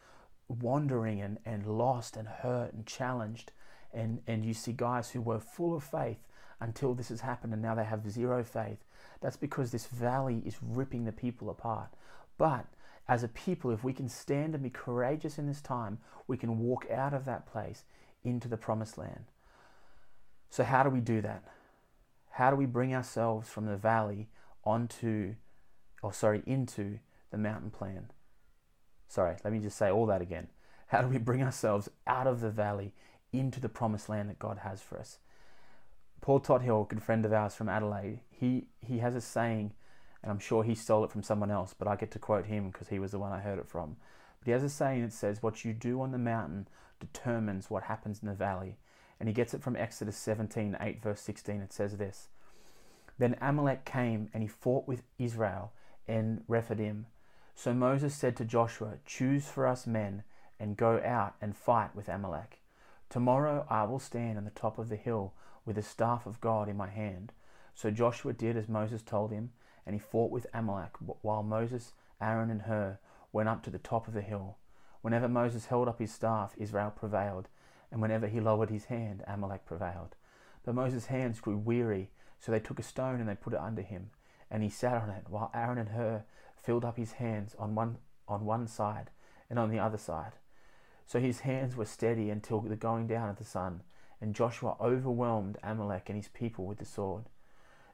wandering 0.47 1.21
and, 1.21 1.37
and 1.45 1.65
lost 1.65 2.17
and 2.17 2.27
hurt 2.27 2.73
and 2.73 2.85
challenged. 2.85 3.51
And, 3.93 4.21
and 4.27 4.43
you 4.43 4.53
see 4.53 4.71
guys 4.71 5.11
who 5.11 5.21
were 5.21 5.39
full 5.39 5.75
of 5.75 5.83
faith 5.83 6.19
until 6.59 6.93
this 6.93 7.09
has 7.09 7.21
happened 7.21 7.53
and 7.53 7.61
now 7.61 7.75
they 7.75 7.83
have 7.83 8.09
zero 8.09 8.43
faith. 8.43 8.83
That's 9.21 9.37
because 9.37 9.71
this 9.71 9.85
valley 9.85 10.41
is 10.45 10.57
ripping 10.61 11.05
the 11.05 11.11
people 11.11 11.49
apart. 11.49 11.89
But 12.37 12.65
as 13.07 13.23
a 13.23 13.27
people, 13.27 13.71
if 13.71 13.83
we 13.83 13.93
can 13.93 14.09
stand 14.09 14.53
and 14.53 14.63
be 14.63 14.69
courageous 14.69 15.37
in 15.37 15.47
this 15.47 15.61
time, 15.61 15.99
we 16.27 16.37
can 16.37 16.59
walk 16.59 16.87
out 16.91 17.13
of 17.13 17.25
that 17.25 17.45
place 17.45 17.83
into 18.23 18.47
the 18.47 18.57
promised 18.57 18.97
land. 18.97 19.25
So, 20.49 20.63
how 20.63 20.83
do 20.83 20.89
we 20.89 21.01
do 21.01 21.21
that? 21.21 21.43
How 22.31 22.49
do 22.49 22.55
we 22.55 22.65
bring 22.65 22.95
ourselves 22.95 23.49
from 23.49 23.65
the 23.65 23.75
valley 23.75 24.27
onto, 24.63 25.35
or 26.01 26.13
sorry, 26.13 26.43
into 26.45 26.99
the 27.31 27.37
mountain 27.37 27.71
plan? 27.71 28.11
Sorry, 29.07 29.35
let 29.43 29.53
me 29.53 29.59
just 29.59 29.77
say 29.77 29.89
all 29.89 30.05
that 30.07 30.21
again. 30.21 30.47
How 30.87 31.01
do 31.01 31.07
we 31.07 31.17
bring 31.17 31.43
ourselves 31.43 31.89
out 32.07 32.27
of 32.27 32.41
the 32.41 32.49
valley 32.49 32.93
into 33.31 33.59
the 33.59 33.69
promised 33.69 34.09
land 34.09 34.29
that 34.29 34.39
God 34.39 34.59
has 34.59 34.81
for 34.81 34.99
us? 34.99 35.19
Paul 36.21 36.39
Tothill, 36.39 36.83
a 36.83 36.85
good 36.85 37.03
friend 37.03 37.25
of 37.25 37.33
ours 37.33 37.55
from 37.55 37.69
Adelaide, 37.69 38.21
he, 38.29 38.67
he 38.79 38.99
has 38.99 39.15
a 39.15 39.21
saying 39.21 39.73
and 40.23 40.31
I'm 40.31 40.39
sure 40.39 40.63
he 40.63 40.73
stole 40.73 41.03
it 41.03 41.11
from 41.11 41.21
someone 41.21 41.51
else, 41.51 41.75
but 41.77 41.87
I 41.87 41.97
get 41.97 42.11
to 42.11 42.19
quote 42.19 42.45
him 42.45 42.69
because 42.69 42.87
he 42.87 42.97
was 42.97 43.11
the 43.11 43.19
one 43.19 43.33
I 43.33 43.41
heard 43.41 43.59
it 43.59 43.67
from. 43.67 43.97
But 44.39 44.45
he 44.45 44.51
has 44.51 44.63
a 44.63 44.69
saying 44.69 45.01
that 45.03 45.11
says, 45.11 45.43
What 45.43 45.65
you 45.65 45.73
do 45.73 46.01
on 46.01 46.11
the 46.11 46.17
mountain 46.17 46.67
determines 46.99 47.69
what 47.69 47.83
happens 47.83 48.21
in 48.23 48.29
the 48.29 48.33
valley. 48.33 48.77
And 49.19 49.27
he 49.27 49.33
gets 49.33 49.53
it 49.53 49.61
from 49.61 49.75
Exodus 49.75 50.15
17, 50.17 50.77
8, 50.79 51.03
verse 51.03 51.19
16. 51.19 51.61
It 51.61 51.73
says 51.73 51.97
this 51.97 52.29
Then 53.23 53.37
Amalek 53.39 53.85
came 53.85 54.29
and 54.33 54.43
he 54.43 54.49
fought 54.49 54.85
with 54.85 55.03
Israel 55.17 55.71
in 56.09 56.43
Rephidim. 56.45 57.05
So 57.55 57.73
Moses 57.73 58.13
said 58.13 58.35
to 58.35 58.43
Joshua, 58.43 58.95
Choose 59.05 59.47
for 59.47 59.65
us 59.65 59.87
men 59.87 60.23
and 60.59 60.75
go 60.75 61.01
out 61.01 61.35
and 61.39 61.55
fight 61.55 61.95
with 61.95 62.09
Amalek. 62.09 62.59
Tomorrow 63.09 63.65
I 63.69 63.83
will 63.83 63.99
stand 63.99 64.37
on 64.37 64.43
the 64.43 64.51
top 64.51 64.77
of 64.77 64.89
the 64.89 64.97
hill 64.97 65.33
with 65.65 65.77
the 65.77 65.81
staff 65.81 66.25
of 66.25 66.41
God 66.41 66.67
in 66.67 66.75
my 66.75 66.89
hand. 66.89 67.31
So 67.73 67.91
Joshua 67.91 68.33
did 68.33 68.57
as 68.57 68.67
Moses 68.67 69.01
told 69.01 69.31
him 69.31 69.51
and 69.85 69.95
he 69.95 69.99
fought 69.99 70.29
with 70.29 70.45
Amalek 70.53 70.97
while 71.21 71.43
Moses, 71.43 71.93
Aaron, 72.19 72.49
and 72.49 72.63
Hur 72.63 72.99
went 73.31 73.47
up 73.47 73.63
to 73.63 73.69
the 73.69 73.79
top 73.79 74.05
of 74.09 74.13
the 74.13 74.21
hill. 74.21 74.57
Whenever 75.01 75.29
Moses 75.29 75.67
held 75.67 75.87
up 75.87 75.99
his 75.99 76.13
staff, 76.13 76.55
Israel 76.57 76.91
prevailed, 76.93 77.47
and 77.89 78.01
whenever 78.01 78.27
he 78.27 78.41
lowered 78.41 78.69
his 78.69 78.83
hand, 78.83 79.23
Amalek 79.25 79.65
prevailed. 79.65 80.17
But 80.65 80.75
Moses' 80.75 81.05
hands 81.05 81.39
grew 81.39 81.57
weary, 81.57 82.09
so 82.43 82.51
they 82.51 82.59
took 82.59 82.77
a 82.77 82.83
stone 82.83 83.21
and 83.21 83.29
they 83.29 83.35
put 83.35 83.53
it 83.53 83.59
under 83.59 83.81
him, 83.81 84.09
and 84.51 84.63
he 84.63 84.69
sat 84.69 85.01
on 85.01 85.09
it, 85.09 85.23
while 85.29 85.49
Aaron 85.53 85.77
and 85.77 85.89
Hur 85.89 86.25
filled 86.57 86.83
up 86.83 86.97
his 86.97 87.13
hands 87.13 87.55
on 87.57 87.73
one 87.73 87.99
on 88.27 88.43
one 88.43 88.67
side 88.67 89.11
and 89.49 89.57
on 89.57 89.69
the 89.69 89.79
other 89.79 89.97
side. 89.97 90.33
So 91.05 91.21
his 91.21 91.41
hands 91.41 91.77
were 91.77 91.85
steady 91.85 92.29
until 92.29 92.59
the 92.59 92.75
going 92.75 93.07
down 93.07 93.29
of 93.29 93.37
the 93.37 93.45
sun, 93.45 93.81
and 94.19 94.35
Joshua 94.35 94.75
overwhelmed 94.81 95.57
Amalek 95.63 96.09
and 96.09 96.17
his 96.17 96.27
people 96.27 96.65
with 96.65 96.79
the 96.79 96.85
sword. 96.85 97.29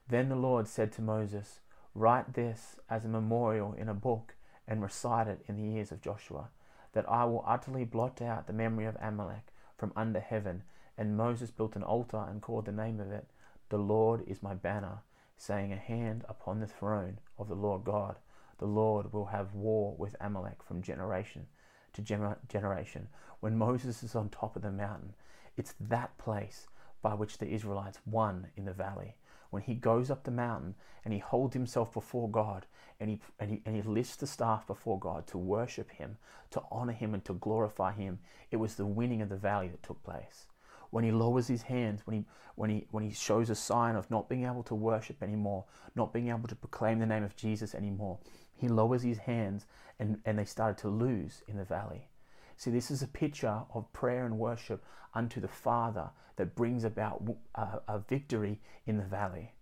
Then 0.08 0.28
the 0.28 0.34
Lord 0.34 0.66
said 0.66 0.90
to 0.92 1.02
Moses, 1.02 1.60
Write 1.94 2.34
this 2.34 2.74
as 2.88 3.04
a 3.04 3.08
memorial 3.08 3.72
in 3.74 3.88
a 3.88 3.94
book 3.94 4.34
and 4.66 4.82
recite 4.82 5.28
it 5.28 5.44
in 5.46 5.54
the 5.54 5.76
ears 5.76 5.92
of 5.92 6.02
Joshua, 6.02 6.48
that 6.92 7.08
I 7.08 7.24
will 7.24 7.44
utterly 7.46 7.84
blot 7.84 8.20
out 8.20 8.48
the 8.48 8.52
memory 8.52 8.86
of 8.86 8.96
Amalek 9.00 9.52
from 9.78 9.92
under 9.94 10.18
heaven. 10.18 10.64
And 10.98 11.16
Moses 11.16 11.52
built 11.52 11.76
an 11.76 11.84
altar 11.84 12.26
and 12.28 12.42
called 12.42 12.64
the 12.64 12.72
name 12.72 12.98
of 12.98 13.12
it, 13.12 13.28
The 13.70 13.78
Lord 13.78 14.24
is 14.26 14.42
my 14.42 14.54
banner, 14.54 14.98
saying, 15.36 15.72
A 15.72 15.76
hand 15.76 16.24
upon 16.28 16.60
the 16.60 16.66
throne 16.66 17.18
of 17.38 17.48
the 17.48 17.54
Lord 17.54 17.84
God. 17.84 18.16
The 18.58 18.66
Lord 18.66 19.12
will 19.12 19.26
have 19.26 19.54
war 19.54 19.94
with 19.96 20.14
Amalek 20.20 20.62
from 20.62 20.82
generation 20.82 21.46
to 21.94 22.02
gener- 22.02 22.36
generation. 22.48 23.08
When 23.40 23.56
Moses 23.56 24.02
is 24.02 24.14
on 24.14 24.28
top 24.28 24.54
of 24.54 24.62
the 24.62 24.70
mountain, 24.70 25.14
it's 25.56 25.74
that 25.80 26.18
place 26.18 26.66
by 27.00 27.14
which 27.14 27.38
the 27.38 27.48
Israelites 27.48 28.00
won 28.04 28.48
in 28.56 28.66
the 28.66 28.72
valley 28.72 29.14
when 29.50 29.62
he 29.62 29.74
goes 29.74 30.10
up 30.10 30.24
the 30.24 30.30
mountain 30.30 30.74
and 31.04 31.12
he 31.12 31.20
holds 31.20 31.54
himself 31.54 31.92
before 31.92 32.28
God 32.28 32.66
and 32.98 33.10
he, 33.10 33.20
and 33.38 33.50
he, 33.50 33.62
and 33.64 33.76
he 33.76 33.82
lifts 33.82 34.16
the 34.16 34.26
staff 34.26 34.66
before 34.66 34.98
God 34.98 35.26
to 35.28 35.38
worship 35.38 35.90
him, 35.90 36.18
to 36.50 36.62
honor 36.70 36.92
him, 36.92 37.14
and 37.14 37.24
to 37.24 37.34
glorify 37.34 37.92
him, 37.92 38.18
it 38.50 38.56
was 38.56 38.74
the 38.74 38.84
winning 38.84 39.22
of 39.22 39.28
the 39.28 39.36
valley 39.36 39.68
that 39.68 39.82
took 39.82 40.02
place. 40.02 40.46
When 40.90 41.04
he 41.04 41.12
lowers 41.12 41.46
his 41.46 41.62
hands, 41.62 42.02
when 42.04 42.16
he, 42.18 42.24
when, 42.56 42.70
he, 42.70 42.86
when 42.90 43.04
he 43.04 43.12
shows 43.12 43.48
a 43.48 43.54
sign 43.54 43.96
of 43.96 44.10
not 44.10 44.28
being 44.28 44.44
able 44.44 44.62
to 44.64 44.74
worship 44.74 45.22
anymore, 45.22 45.64
not 45.94 46.12
being 46.12 46.28
able 46.28 46.48
to 46.48 46.56
proclaim 46.56 46.98
the 46.98 47.06
name 47.06 47.22
of 47.22 47.36
Jesus 47.36 47.74
anymore, 47.74 48.18
he 48.54 48.68
lowers 48.68 49.02
his 49.02 49.18
hands 49.18 49.66
and, 49.98 50.18
and 50.24 50.38
they 50.38 50.44
started 50.44 50.78
to 50.78 50.88
lose 50.88 51.42
in 51.46 51.56
the 51.56 51.64
valley. 51.64 52.08
See, 52.56 52.70
this 52.70 52.90
is 52.90 53.02
a 53.02 53.08
picture 53.08 53.62
of 53.72 53.92
prayer 53.92 54.26
and 54.26 54.38
worship 54.38 54.84
unto 55.14 55.40
the 55.40 55.48
Father 55.48 56.10
that 56.36 56.54
brings 56.54 56.84
about 56.84 57.22
a, 57.54 57.80
a 57.88 57.98
victory 57.98 58.60
in 58.86 58.98
the 58.98 59.04
valley. 59.04 59.52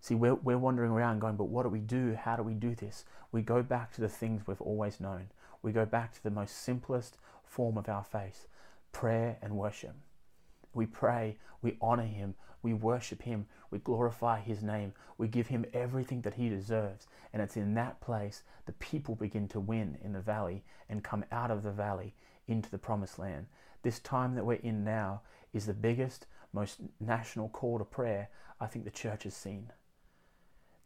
See, 0.00 0.14
we're, 0.14 0.34
we're 0.34 0.58
wandering 0.58 0.90
around 0.90 1.20
going, 1.20 1.36
but 1.36 1.48
what 1.48 1.62
do 1.62 1.68
we 1.68 1.80
do? 1.80 2.14
How 2.14 2.36
do 2.36 2.42
we 2.42 2.54
do 2.54 2.74
this? 2.74 3.04
We 3.32 3.42
go 3.42 3.62
back 3.62 3.92
to 3.94 4.00
the 4.00 4.08
things 4.08 4.46
we've 4.46 4.60
always 4.60 5.00
known. 5.00 5.30
We 5.62 5.72
go 5.72 5.84
back 5.84 6.12
to 6.14 6.22
the 6.22 6.30
most 6.30 6.56
simplest 6.56 7.16
form 7.44 7.78
of 7.78 7.88
our 7.88 8.04
faith 8.04 8.46
prayer 8.92 9.36
and 9.42 9.56
worship. 9.56 9.94
We 10.78 10.86
pray, 10.86 11.36
we 11.60 11.76
honor 11.80 12.06
Him, 12.06 12.36
we 12.62 12.72
worship 12.72 13.22
Him, 13.22 13.46
we 13.72 13.80
glorify 13.80 14.38
His 14.38 14.62
name, 14.62 14.92
we 15.16 15.26
give 15.26 15.48
Him 15.48 15.66
everything 15.72 16.20
that 16.20 16.34
He 16.34 16.48
deserves. 16.48 17.08
And 17.32 17.42
it's 17.42 17.56
in 17.56 17.74
that 17.74 18.00
place 18.00 18.44
the 18.64 18.72
people 18.74 19.16
begin 19.16 19.48
to 19.48 19.58
win 19.58 19.98
in 20.04 20.12
the 20.12 20.20
valley 20.20 20.62
and 20.88 21.02
come 21.02 21.24
out 21.32 21.50
of 21.50 21.64
the 21.64 21.72
valley 21.72 22.14
into 22.46 22.70
the 22.70 22.78
promised 22.78 23.18
land. 23.18 23.46
This 23.82 23.98
time 23.98 24.36
that 24.36 24.46
we're 24.46 24.60
in 24.62 24.84
now 24.84 25.22
is 25.52 25.66
the 25.66 25.74
biggest, 25.74 26.26
most 26.52 26.78
national 27.00 27.48
call 27.48 27.78
to 27.78 27.84
prayer 27.84 28.28
I 28.60 28.66
think 28.68 28.84
the 28.84 28.92
church 28.92 29.24
has 29.24 29.34
seen. 29.34 29.72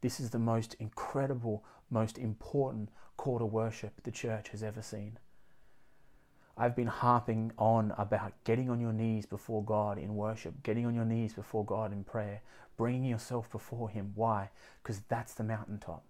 This 0.01 0.21
is 0.21 0.31
the 0.31 0.39
most 0.39 0.73
incredible, 0.81 1.67
most 1.91 2.17
important 2.17 2.89
call 3.19 3.39
to 3.39 3.45
worship 3.45 4.03
the 4.05 4.11
church 4.11 4.49
has 4.49 4.63
ever 4.63 4.81
seen. 4.81 5.19
I've 6.63 6.77
been 6.77 6.87
harping 6.87 7.51
on 7.59 7.93
about 7.99 8.35
getting 8.45 8.71
on 8.71 8.79
your 8.79 8.93
knees 8.93 9.27
before 9.27 9.65
God 9.65 9.99
in 9.99 10.15
worship, 10.15 10.63
getting 10.63 10.87
on 10.87 10.95
your 10.95 11.05
knees 11.05 11.35
before 11.35 11.65
God 11.65 11.93
in 11.93 12.05
prayer, 12.05 12.41
bringing 12.77 13.03
yourself 13.03 13.51
before 13.51 13.89
Him. 13.89 14.13
Why? 14.15 14.49
Because 14.81 15.01
that's 15.09 15.35
the 15.35 15.43
mountaintop. 15.43 16.05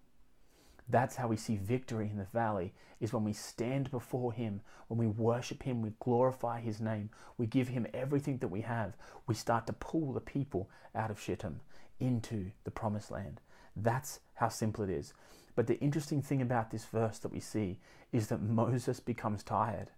That's 0.91 1.17
how 1.17 1.29
we 1.29 1.39
see 1.39 1.57
victory 1.57 2.11
in 2.11 2.19
the 2.19 2.27
valley, 2.35 2.75
is 3.01 3.15
when 3.15 3.25
we 3.25 3.33
stand 3.33 3.91
before 3.91 4.31
Him, 4.31 4.61
when 4.89 4.99
we 4.99 5.07
worship 5.07 5.63
Him, 5.63 5.81
we 5.81 5.95
glorify 6.01 6.61
His 6.61 6.83
name, 6.83 7.09
we 7.39 7.47
give 7.47 7.69
Him 7.69 7.87
everything 7.95 8.37
that 8.37 8.49
we 8.49 8.61
have, 8.61 8.95
we 9.27 9.35
start 9.35 9.67
to 9.69 9.73
pull 9.73 10.13
the 10.13 10.21
people 10.21 10.69
out 10.95 11.11
of 11.11 11.19
Shittim 11.19 11.61
into 11.99 12.51
the 12.65 12.71
promised 12.71 13.11
land. 13.11 13.41
That's 13.75 14.21
how 14.35 14.51
simple 14.51 14.85
it 14.85 14.91
is. 14.91 15.15
But 15.57 15.67
the 15.67 15.81
interesting 15.81 16.21
thing 16.21 16.43
about 16.43 16.71
this 16.71 16.85
verse 16.85 17.19
that 17.21 17.33
we 17.33 17.41
see 17.41 17.79
is 18.13 18.27
that 18.27 18.43
Moses 18.43 19.01
becomes 19.01 19.43
tired. 19.43 19.89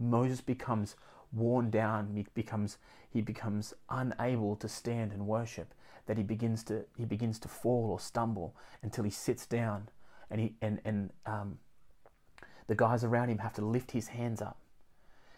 Moses 0.00 0.40
becomes 0.40 0.96
worn 1.32 1.70
down, 1.70 2.10
he 2.14 2.26
becomes 2.34 2.78
he 3.08 3.20
becomes 3.20 3.74
unable 3.88 4.56
to 4.56 4.68
stand 4.68 5.12
and 5.12 5.26
worship, 5.26 5.74
that 6.06 6.16
he 6.16 6.22
begins 6.22 6.64
to 6.64 6.84
he 6.96 7.04
begins 7.04 7.38
to 7.40 7.48
fall 7.48 7.90
or 7.90 8.00
stumble 8.00 8.54
until 8.82 9.04
he 9.04 9.10
sits 9.10 9.46
down 9.46 9.88
and 10.30 10.40
he 10.40 10.54
and 10.62 10.80
and 10.84 11.10
um, 11.26 11.58
the 12.66 12.74
guys 12.74 13.04
around 13.04 13.28
him 13.28 13.38
have 13.38 13.54
to 13.54 13.64
lift 13.64 13.90
his 13.90 14.08
hands 14.08 14.40
up. 14.40 14.56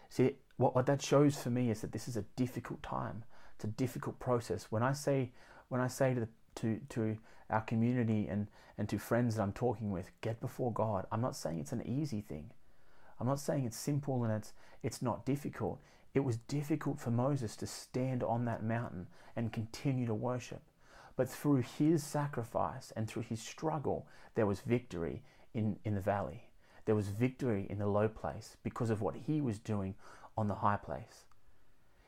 See 0.09 0.35
what, 0.57 0.75
what 0.75 0.85
that 0.85 1.01
shows 1.01 1.35
for 1.35 1.49
me 1.49 1.71
is 1.71 1.81
that 1.81 1.91
this 1.91 2.07
is 2.07 2.15
a 2.15 2.25
difficult 2.35 2.83
time. 2.83 3.23
It's 3.55 3.65
a 3.65 3.67
difficult 3.67 4.19
process. 4.19 4.67
When 4.69 4.83
I 4.83 4.93
say 4.93 5.31
when 5.69 5.81
I 5.81 5.87
say 5.87 6.13
to 6.13 6.27
to 6.55 6.79
to 6.89 7.17
our 7.49 7.61
community 7.61 8.27
and 8.29 8.47
and 8.77 8.89
to 8.89 8.97
friends 8.97 9.35
that 9.35 9.43
I'm 9.43 9.53
talking 9.53 9.91
with, 9.91 10.09
get 10.21 10.39
before 10.39 10.71
God. 10.71 11.05
I'm 11.11 11.21
not 11.21 11.35
saying 11.35 11.59
it's 11.59 11.71
an 11.71 11.85
easy 11.85 12.21
thing. 12.21 12.51
I'm 13.19 13.27
not 13.27 13.39
saying 13.39 13.65
it's 13.65 13.77
simple 13.77 14.23
and 14.23 14.33
it's 14.33 14.53
it's 14.83 15.01
not 15.01 15.25
difficult. 15.25 15.79
It 16.13 16.23
was 16.23 16.37
difficult 16.37 16.99
for 16.99 17.09
Moses 17.09 17.55
to 17.57 17.67
stand 17.67 18.21
on 18.21 18.45
that 18.45 18.63
mountain 18.63 19.07
and 19.35 19.51
continue 19.51 20.05
to 20.05 20.13
worship. 20.13 20.61
But 21.15 21.29
through 21.29 21.63
his 21.77 22.03
sacrifice 22.03 22.91
and 22.95 23.07
through 23.07 23.23
his 23.23 23.41
struggle, 23.41 24.07
there 24.35 24.45
was 24.45 24.61
victory 24.61 25.21
in, 25.53 25.77
in 25.85 25.95
the 25.95 26.01
valley. 26.01 26.49
There 26.85 26.95
was 26.95 27.07
victory 27.09 27.65
in 27.69 27.79
the 27.79 27.87
low 27.87 28.07
place 28.07 28.57
because 28.63 28.89
of 28.89 29.01
what 29.01 29.15
he 29.15 29.41
was 29.41 29.57
doing 29.57 29.95
on 30.37 30.47
the 30.47 30.55
high 30.55 30.77
place. 30.77 31.25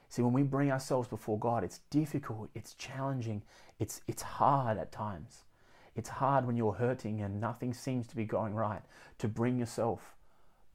See, 0.09 0.21
when 0.21 0.33
we 0.33 0.43
bring 0.43 0.71
ourselves 0.71 1.07
before 1.07 1.39
God, 1.39 1.63
it's 1.63 1.79
difficult, 1.89 2.49
it's 2.53 2.73
challenging, 2.73 3.41
it's, 3.79 4.01
it's 4.07 4.21
hard 4.21 4.77
at 4.77 4.91
times. 4.91 5.43
It's 5.95 6.09
hard 6.09 6.45
when 6.45 6.57
you're 6.57 6.73
hurting 6.73 7.21
and 7.21 7.39
nothing 7.39 7.73
seems 7.73 8.07
to 8.07 8.15
be 8.15 8.25
going 8.25 8.53
right 8.53 8.81
to 9.19 9.27
bring 9.27 9.57
yourself 9.57 10.15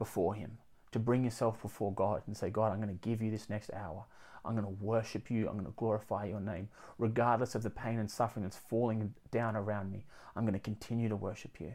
before 0.00 0.34
Him, 0.34 0.56
to 0.92 0.98
bring 0.98 1.22
yourself 1.22 1.60
before 1.60 1.92
God 1.92 2.22
and 2.26 2.34
say, 2.34 2.48
God, 2.48 2.72
I'm 2.72 2.80
going 2.80 2.98
to 2.98 3.08
give 3.08 3.20
you 3.20 3.30
this 3.30 3.50
next 3.50 3.70
hour. 3.72 4.06
I'm 4.44 4.56
going 4.56 4.64
to 4.64 4.82
worship 4.82 5.30
you. 5.30 5.46
I'm 5.46 5.52
going 5.52 5.66
to 5.66 5.76
glorify 5.76 6.24
your 6.24 6.40
name. 6.40 6.70
Regardless 6.98 7.54
of 7.54 7.62
the 7.62 7.68
pain 7.68 7.98
and 7.98 8.10
suffering 8.10 8.44
that's 8.44 8.56
falling 8.56 9.12
down 9.30 9.56
around 9.56 9.92
me, 9.92 10.06
I'm 10.34 10.44
going 10.44 10.54
to 10.54 10.58
continue 10.58 11.10
to 11.10 11.16
worship 11.16 11.60
you. 11.60 11.74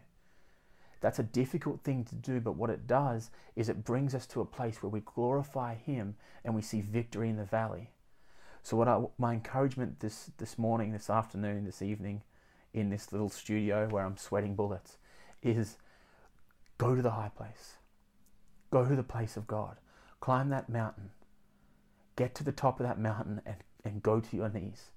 That's 1.01 1.20
a 1.20 1.24
difficult 1.24 1.82
thing 1.82 2.03
to 2.05 2.15
do, 2.15 2.39
but 2.39 2.55
what 2.55 2.72
it 2.72 2.88
does 2.88 3.29
is 3.55 3.70
it 3.70 3.86
brings 3.86 4.15
us 4.15 4.25
to 4.27 4.41
a 4.41 4.46
place 4.46 4.82
where 4.82 4.89
we 4.89 5.01
glorify 5.01 5.75
Him 5.75 6.15
and 6.44 6.55
we 6.55 6.63
see 6.63 6.82
victory 6.82 7.29
in 7.29 7.38
the 7.38 7.46
valley. 7.46 7.91
So, 8.63 8.75
what 8.75 8.88
I, 8.88 9.00
my 9.20 9.34
encouragement 9.34 10.00
this, 10.00 10.32
this 10.39 10.58
morning, 10.58 10.94
this 10.94 11.12
afternoon, 11.12 11.65
this 11.65 11.84
evening, 11.84 12.24
in 12.74 12.89
this 12.89 13.12
little 13.12 13.29
studio 13.29 13.88
where 13.88 14.03
I'm 14.03 14.17
sweating 14.17 14.55
bullets, 14.55 14.98
is 15.44 15.77
go 16.79 16.96
to 16.96 17.03
the 17.03 17.12
high 17.12 17.29
place. 17.38 17.75
Go 18.75 18.84
to 18.84 18.94
the 18.98 19.03
place 19.03 19.38
of 19.38 19.48
God. 19.48 19.77
Climb 20.20 20.50
that 20.50 20.67
mountain. 20.67 21.12
Get 22.17 22.36
to 22.36 22.44
the 22.44 22.51
top 22.51 22.82
of 22.82 22.86
that 22.86 23.00
mountain 23.00 23.39
and, 23.46 23.55
and 23.86 24.03
go 24.03 24.20
to 24.20 24.36
your 24.36 24.50
knees. 24.50 24.91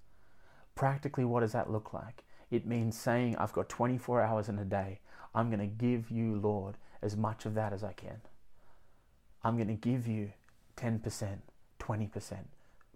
Practically, 0.75 1.25
what 1.25 1.43
does 1.43 1.53
that 1.53 1.71
look 1.71 1.95
like? 1.95 2.25
It 2.51 2.67
means 2.67 2.99
saying, 2.99 3.37
I've 3.37 3.53
got 3.53 3.69
24 3.69 4.21
hours 4.21 4.49
in 4.49 4.59
a 4.59 4.65
day. 4.65 4.99
I'm 5.33 5.49
going 5.49 5.61
to 5.61 5.67
give 5.67 6.11
you, 6.11 6.35
Lord, 6.35 6.75
as 7.03 7.17
much 7.17 7.47
of 7.47 7.55
that 7.55 7.73
as 7.73 7.85
I 7.85 7.93
can. 7.93 8.21
I'm 9.45 9.55
going 9.55 9.69
to 9.69 9.75
give 9.75 10.09
you 10.09 10.33
10%, 10.77 11.01
20%, 11.79 12.37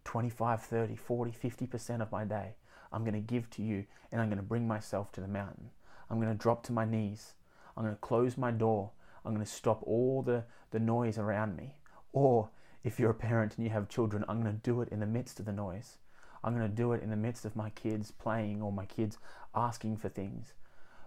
25, 0.03 0.63
30, 0.63 0.97
40, 0.97 1.31
50% 1.31 2.03
of 2.03 2.11
my 2.11 2.25
day. 2.25 2.57
I'm 2.93 3.05
going 3.05 3.15
to 3.15 3.21
give 3.21 3.49
to 3.51 3.63
you 3.63 3.85
and 4.11 4.21
I'm 4.21 4.31
going 4.31 4.39
to 4.39 4.43
bring 4.43 4.67
myself 4.67 5.13
to 5.13 5.21
the 5.21 5.29
mountain. 5.29 5.71
I'm 6.11 6.21
going 6.21 6.37
to 6.37 6.43
drop 6.43 6.65
to 6.65 6.73
my 6.73 6.85
knees. 6.85 7.35
I'm 7.77 7.85
going 7.85 7.95
to 7.95 8.01
close 8.01 8.37
my 8.37 8.51
door. 8.51 8.91
I'm 9.25 9.35
going 9.35 9.45
to 9.45 9.51
stop 9.51 9.83
all 9.85 10.23
the, 10.23 10.45
the 10.71 10.81
noise 10.81 11.19
around 11.19 11.57
me. 11.57 11.77
Or 12.13 12.51
if 12.85 12.99
you're 12.99 13.11
a 13.11 13.15
parent 13.15 13.57
and 13.57 13.65
you 13.65 13.73
have 13.73 13.89
children, 13.89 14.25
I'm 14.29 14.43
going 14.43 14.55
to 14.55 14.63
do 14.63 14.81
it 14.83 14.89
in 14.91 15.01
the 15.01 15.07
midst 15.07 15.39
of 15.41 15.47
the 15.47 15.53
noise. 15.53 15.99
I'm 16.45 16.57
going 16.57 16.69
to 16.69 16.75
do 16.75 16.93
it 16.93 17.03
in 17.03 17.11
the 17.11 17.17
midst 17.17 17.45
of 17.45 17.55
my 17.55 17.71
kids 17.71 18.11
playing 18.11 18.63
or 18.63 18.73
my 18.73 18.85
kids 18.85 19.19
asking 19.55 19.99
for 19.99 20.09
things 20.09 20.55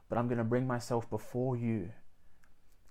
but 0.10 0.18
I'm 0.18 0.28
going 0.28 0.38
to 0.38 0.44
bring 0.44 0.68
myself 0.68 1.10
before 1.10 1.56
you 1.56 1.90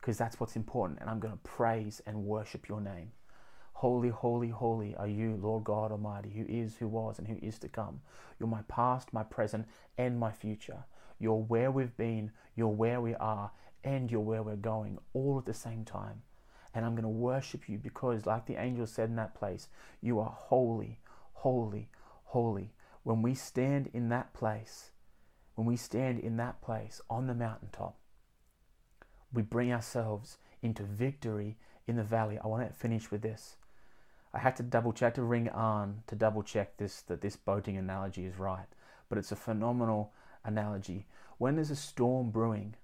because 0.00 0.18
that's 0.18 0.38
what's 0.40 0.56
important. 0.56 1.00
And 1.00 1.08
I'm 1.08 1.20
going 1.20 1.32
to 1.32 1.38
praise 1.38 2.02
and 2.06 2.24
worship 2.24 2.68
your 2.68 2.80
name. 2.80 3.12
Holy, 3.72 4.08
holy, 4.08 4.48
holy 4.48 4.94
are 4.96 5.08
you, 5.08 5.38
Lord 5.40 5.64
God 5.64 5.90
Almighty, 5.90 6.30
who 6.30 6.44
is, 6.48 6.76
who 6.76 6.88
was, 6.88 7.18
and 7.18 7.26
who 7.26 7.38
is 7.42 7.58
to 7.60 7.68
come. 7.68 8.00
You're 8.38 8.48
my 8.48 8.62
past, 8.68 9.12
my 9.12 9.22
present, 9.22 9.66
and 9.98 10.18
my 10.18 10.30
future. 10.30 10.84
You're 11.18 11.42
where 11.42 11.70
we've 11.70 11.96
been, 11.96 12.30
you're 12.56 12.68
where 12.68 13.00
we 13.00 13.14
are, 13.14 13.50
and 13.84 14.10
you're 14.10 14.20
where 14.20 14.42
we're 14.42 14.56
going, 14.56 14.98
all 15.12 15.38
at 15.38 15.44
the 15.44 15.54
same 15.54 15.84
time. 15.84 16.22
And 16.74 16.84
I'm 16.84 16.94
going 16.94 17.02
to 17.02 17.08
worship 17.08 17.68
you 17.68 17.78
because, 17.78 18.26
like 18.26 18.46
the 18.46 18.60
angel 18.60 18.86
said 18.86 19.10
in 19.10 19.16
that 19.16 19.34
place, 19.34 19.68
you 20.00 20.18
are 20.18 20.34
holy, 20.36 20.98
holy, 21.34 21.88
holy. 22.24 22.72
When 23.04 23.22
we 23.22 23.34
stand 23.34 23.90
in 23.92 24.08
that 24.08 24.32
place, 24.32 24.90
when 25.54 25.66
we 25.66 25.76
stand 25.76 26.18
in 26.18 26.36
that 26.38 26.60
place 26.62 27.00
on 27.08 27.26
the 27.26 27.34
mountaintop, 27.34 27.96
we 29.32 29.42
bring 29.42 29.72
ourselves 29.72 30.38
into 30.62 30.82
victory 30.82 31.56
in 31.86 31.96
the 31.96 32.02
valley. 32.02 32.38
I 32.42 32.46
want 32.48 32.66
to 32.66 32.74
finish 32.74 33.10
with 33.10 33.22
this. 33.22 33.56
I 34.32 34.38
had 34.40 34.56
to 34.56 34.62
double 34.64 34.92
check 34.92 35.14
to 35.14 35.22
ring 35.22 35.48
on 35.50 36.02
to 36.08 36.16
double 36.16 36.42
check 36.42 36.76
this 36.76 37.02
that 37.02 37.20
this 37.20 37.36
boating 37.36 37.76
analogy 37.76 38.24
is 38.24 38.36
right, 38.36 38.66
but 39.08 39.18
it's 39.18 39.30
a 39.30 39.36
phenomenal 39.36 40.12
analogy. 40.44 41.06
When 41.38 41.54
there's 41.54 41.70
a 41.70 41.76
storm 41.76 42.30
brewing 42.30 42.74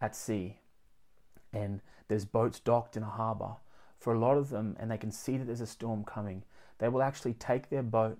at 0.00 0.16
sea 0.16 0.60
and 1.52 1.80
there's 2.08 2.24
boats 2.24 2.60
docked 2.60 2.96
in 2.96 3.02
a 3.02 3.10
harbor, 3.10 3.56
for 3.98 4.14
a 4.14 4.18
lot 4.18 4.36
of 4.36 4.50
them, 4.50 4.76
and 4.80 4.90
they 4.90 4.98
can 4.98 5.12
see 5.12 5.36
that 5.36 5.46
there's 5.46 5.60
a 5.60 5.66
storm 5.66 6.04
coming, 6.04 6.42
they 6.78 6.88
will 6.88 7.02
actually 7.02 7.34
take 7.34 7.68
their 7.68 7.82
boat 7.82 8.18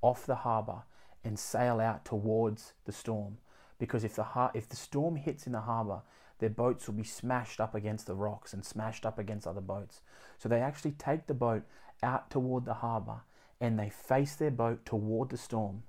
off 0.00 0.26
the 0.26 0.36
harbor 0.36 0.82
and 1.24 1.38
sail 1.38 1.80
out 1.80 2.04
towards 2.04 2.72
the 2.84 2.92
storm. 2.92 3.38
Because 3.78 4.04
if 4.04 4.14
the, 4.14 4.22
har- 4.22 4.50
if 4.54 4.68
the 4.68 4.76
storm 4.76 5.16
hits 5.16 5.46
in 5.46 5.52
the 5.52 5.60
harbour, 5.60 6.00
their 6.38 6.50
boats 6.50 6.86
will 6.86 6.94
be 6.94 7.04
smashed 7.04 7.60
up 7.60 7.74
against 7.74 8.06
the 8.06 8.14
rocks 8.14 8.52
and 8.52 8.64
smashed 8.64 9.04
up 9.04 9.18
against 9.18 9.46
other 9.46 9.60
boats. 9.60 10.00
So 10.38 10.48
they 10.48 10.60
actually 10.60 10.92
take 10.92 11.26
the 11.26 11.34
boat 11.34 11.64
out 12.02 12.30
toward 12.30 12.64
the 12.64 12.74
harbour 12.74 13.20
and 13.60 13.78
they 13.78 13.90
face 13.90 14.36
their 14.36 14.52
boat 14.52 14.86
toward 14.86 15.30
the 15.30 15.36
storm, 15.36 15.82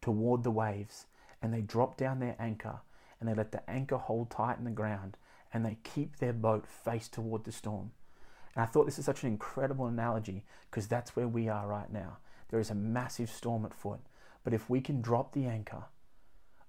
toward 0.00 0.42
the 0.42 0.50
waves, 0.50 1.06
and 1.40 1.54
they 1.54 1.60
drop 1.60 1.96
down 1.96 2.18
their 2.18 2.36
anchor 2.38 2.80
and 3.22 3.30
they 3.30 3.34
let 3.34 3.52
the 3.52 3.70
anchor 3.70 3.98
hold 3.98 4.30
tight 4.30 4.58
in 4.58 4.64
the 4.64 4.70
ground 4.72 5.16
and 5.52 5.64
they 5.64 5.78
keep 5.84 6.16
their 6.16 6.32
boat 6.32 6.66
faced 6.66 7.12
toward 7.12 7.44
the 7.44 7.52
storm. 7.52 7.92
And 8.56 8.64
I 8.64 8.66
thought 8.66 8.84
this 8.84 8.98
is 8.98 9.04
such 9.04 9.22
an 9.22 9.28
incredible 9.28 9.86
analogy 9.86 10.44
because 10.68 10.88
that's 10.88 11.14
where 11.14 11.28
we 11.28 11.48
are 11.48 11.68
right 11.68 11.90
now. 11.92 12.18
There 12.50 12.58
is 12.58 12.70
a 12.70 12.74
massive 12.74 13.30
storm 13.30 13.64
at 13.64 13.72
foot. 13.72 14.00
But 14.42 14.54
if 14.54 14.68
we 14.68 14.80
can 14.80 15.00
drop 15.00 15.34
the 15.34 15.46
anchor, 15.46 15.84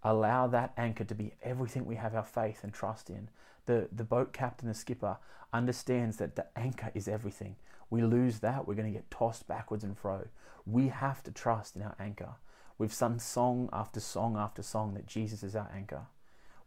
allow 0.04 0.46
that 0.46 0.74
anchor 0.78 1.04
to 1.06 1.16
be 1.16 1.34
everything 1.42 1.88
we 1.88 1.96
have 1.96 2.13
our 2.13 2.24
faith 2.24 2.60
and 2.63 2.72
trust 2.72 3.10
in, 3.10 3.30
the, 3.66 3.88
the 3.92 4.04
boat 4.04 4.32
captain, 4.32 4.68
the 4.68 4.76
skipper, 4.76 5.18
understands 5.52 6.18
that 6.18 6.36
the 6.36 6.46
anchor 6.56 6.92
is 6.94 7.08
everything. 7.08 7.56
We 7.89 8.04
lose 8.04 8.42
that, 8.42 8.68
we're 8.68 8.76
going 8.76 8.94
to 8.94 9.00
get 9.00 9.10
tossed 9.10 9.48
backwards 9.48 9.84
and 9.84 9.98
fro. 9.98 10.28
We 10.68 10.89
have 10.89 11.24
to 11.24 11.32
trust 11.32 11.76
in 11.76 11.82
our 11.82 11.96
anchor. 12.00 12.36
We've 12.78 12.94
sung 12.94 13.18
song 13.18 13.70
after 13.74 14.00
song 14.00 14.38
after 14.38 14.62
song 14.62 14.94
that 14.94 15.08
Jesus 15.08 15.42
is 15.42 15.56
our 15.56 15.72
anchor. 15.76 16.04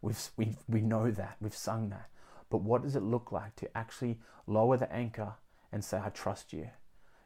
We've, 0.07 0.29
we, 0.37 0.55
we 0.69 0.79
know 0.79 1.11
that, 1.11 1.35
we've 1.41 1.53
sung 1.53 1.89
that. 1.89 2.07
But 2.49 2.61
what 2.61 2.81
does 2.81 2.95
it 2.95 3.03
look 3.03 3.33
like 3.33 3.57
to 3.57 3.77
actually 3.77 4.19
lower 4.45 4.77
the 4.77 4.89
anchor 4.89 5.33
and 5.69 5.83
say, 5.83 5.99
I 6.01 6.11
trust 6.11 6.53
you? 6.53 6.69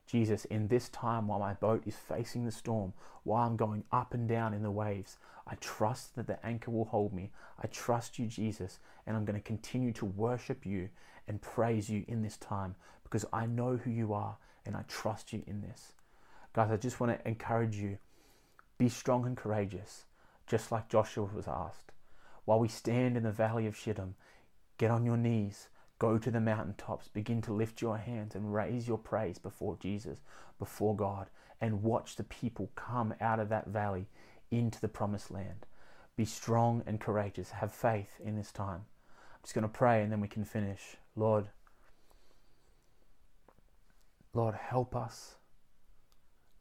Jesus, 0.07 0.45
in 0.45 0.67
this 0.67 0.89
time 0.89 1.27
while 1.27 1.37
my 1.37 1.53
boat 1.53 1.83
is 1.85 1.95
facing 1.95 2.43
the 2.43 2.51
storm, 2.51 2.93
while 3.23 3.45
I'm 3.45 3.55
going 3.55 3.83
up 3.91 4.15
and 4.15 4.27
down 4.27 4.55
in 4.55 4.63
the 4.63 4.71
waves, 4.71 5.19
I 5.45 5.53
trust 5.59 6.15
that 6.15 6.25
the 6.25 6.43
anchor 6.43 6.71
will 6.71 6.85
hold 6.85 7.13
me. 7.13 7.29
I 7.61 7.67
trust 7.67 8.17
you, 8.17 8.25
Jesus, 8.25 8.79
and 9.05 9.15
I'm 9.15 9.25
going 9.25 9.39
to 9.39 9.45
continue 9.45 9.91
to 9.93 10.05
worship 10.05 10.65
you 10.65 10.89
and 11.27 11.39
praise 11.39 11.87
you 11.87 12.03
in 12.07 12.23
this 12.23 12.37
time 12.37 12.73
because 13.03 13.25
I 13.31 13.45
know 13.45 13.77
who 13.77 13.91
you 13.91 14.11
are 14.11 14.37
and 14.65 14.75
I 14.75 14.85
trust 14.87 15.33
you 15.33 15.43
in 15.45 15.61
this. 15.61 15.93
Guys, 16.53 16.71
I 16.71 16.77
just 16.77 16.99
want 16.99 17.15
to 17.15 17.27
encourage 17.27 17.75
you 17.75 17.99
be 18.79 18.89
strong 18.89 19.27
and 19.27 19.37
courageous, 19.37 20.05
just 20.47 20.71
like 20.71 20.89
Joshua 20.89 21.29
was 21.31 21.47
asked. 21.47 21.91
While 22.45 22.59
we 22.59 22.67
stand 22.67 23.17
in 23.17 23.23
the 23.23 23.31
valley 23.31 23.67
of 23.67 23.77
Shittim, 23.77 24.15
get 24.77 24.91
on 24.91 25.05
your 25.05 25.17
knees, 25.17 25.69
Go 26.01 26.17
to 26.17 26.31
the 26.31 26.39
mountaintops, 26.39 27.09
begin 27.09 27.43
to 27.43 27.53
lift 27.53 27.79
your 27.79 27.99
hands 27.99 28.33
and 28.33 28.51
raise 28.51 28.87
your 28.87 28.97
praise 28.97 29.37
before 29.37 29.77
Jesus, 29.79 30.23
before 30.57 30.95
God, 30.95 31.29
and 31.61 31.83
watch 31.83 32.15
the 32.15 32.23
people 32.23 32.71
come 32.73 33.13
out 33.21 33.39
of 33.39 33.49
that 33.49 33.67
valley 33.67 34.07
into 34.49 34.81
the 34.81 34.87
promised 34.87 35.29
land. 35.29 35.67
Be 36.15 36.25
strong 36.25 36.81
and 36.87 36.99
courageous. 36.99 37.51
Have 37.51 37.71
faith 37.71 38.19
in 38.19 38.35
this 38.35 38.51
time. 38.51 38.85
I'm 39.35 39.41
just 39.43 39.53
going 39.53 39.61
to 39.61 39.67
pray 39.67 40.01
and 40.01 40.11
then 40.11 40.21
we 40.21 40.27
can 40.27 40.43
finish. 40.43 40.97
Lord, 41.15 41.49
Lord, 44.33 44.55
help 44.55 44.95
us. 44.95 45.35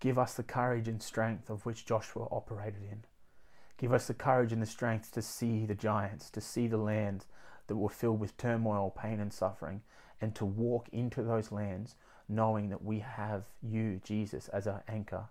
Give 0.00 0.18
us 0.18 0.34
the 0.34 0.42
courage 0.42 0.86
and 0.86 1.02
strength 1.02 1.48
of 1.48 1.64
which 1.64 1.86
Joshua 1.86 2.28
operated 2.30 2.82
in. 2.82 3.04
Give 3.80 3.94
us 3.94 4.08
the 4.08 4.12
courage 4.12 4.52
and 4.52 4.60
the 4.60 4.66
strength 4.66 5.10
to 5.12 5.22
see 5.22 5.64
the 5.64 5.74
giants, 5.74 6.28
to 6.32 6.42
see 6.42 6.66
the 6.66 6.76
lands 6.76 7.24
that 7.66 7.76
were 7.76 7.88
filled 7.88 8.20
with 8.20 8.36
turmoil, 8.36 8.90
pain, 8.90 9.20
and 9.20 9.32
suffering, 9.32 9.80
and 10.20 10.34
to 10.34 10.44
walk 10.44 10.90
into 10.92 11.22
those 11.22 11.50
lands 11.50 11.94
knowing 12.28 12.68
that 12.68 12.84
we 12.84 12.98
have 12.98 13.44
you, 13.62 13.98
Jesus, 14.04 14.48
as 14.48 14.66
our 14.66 14.84
anchor, 14.86 15.30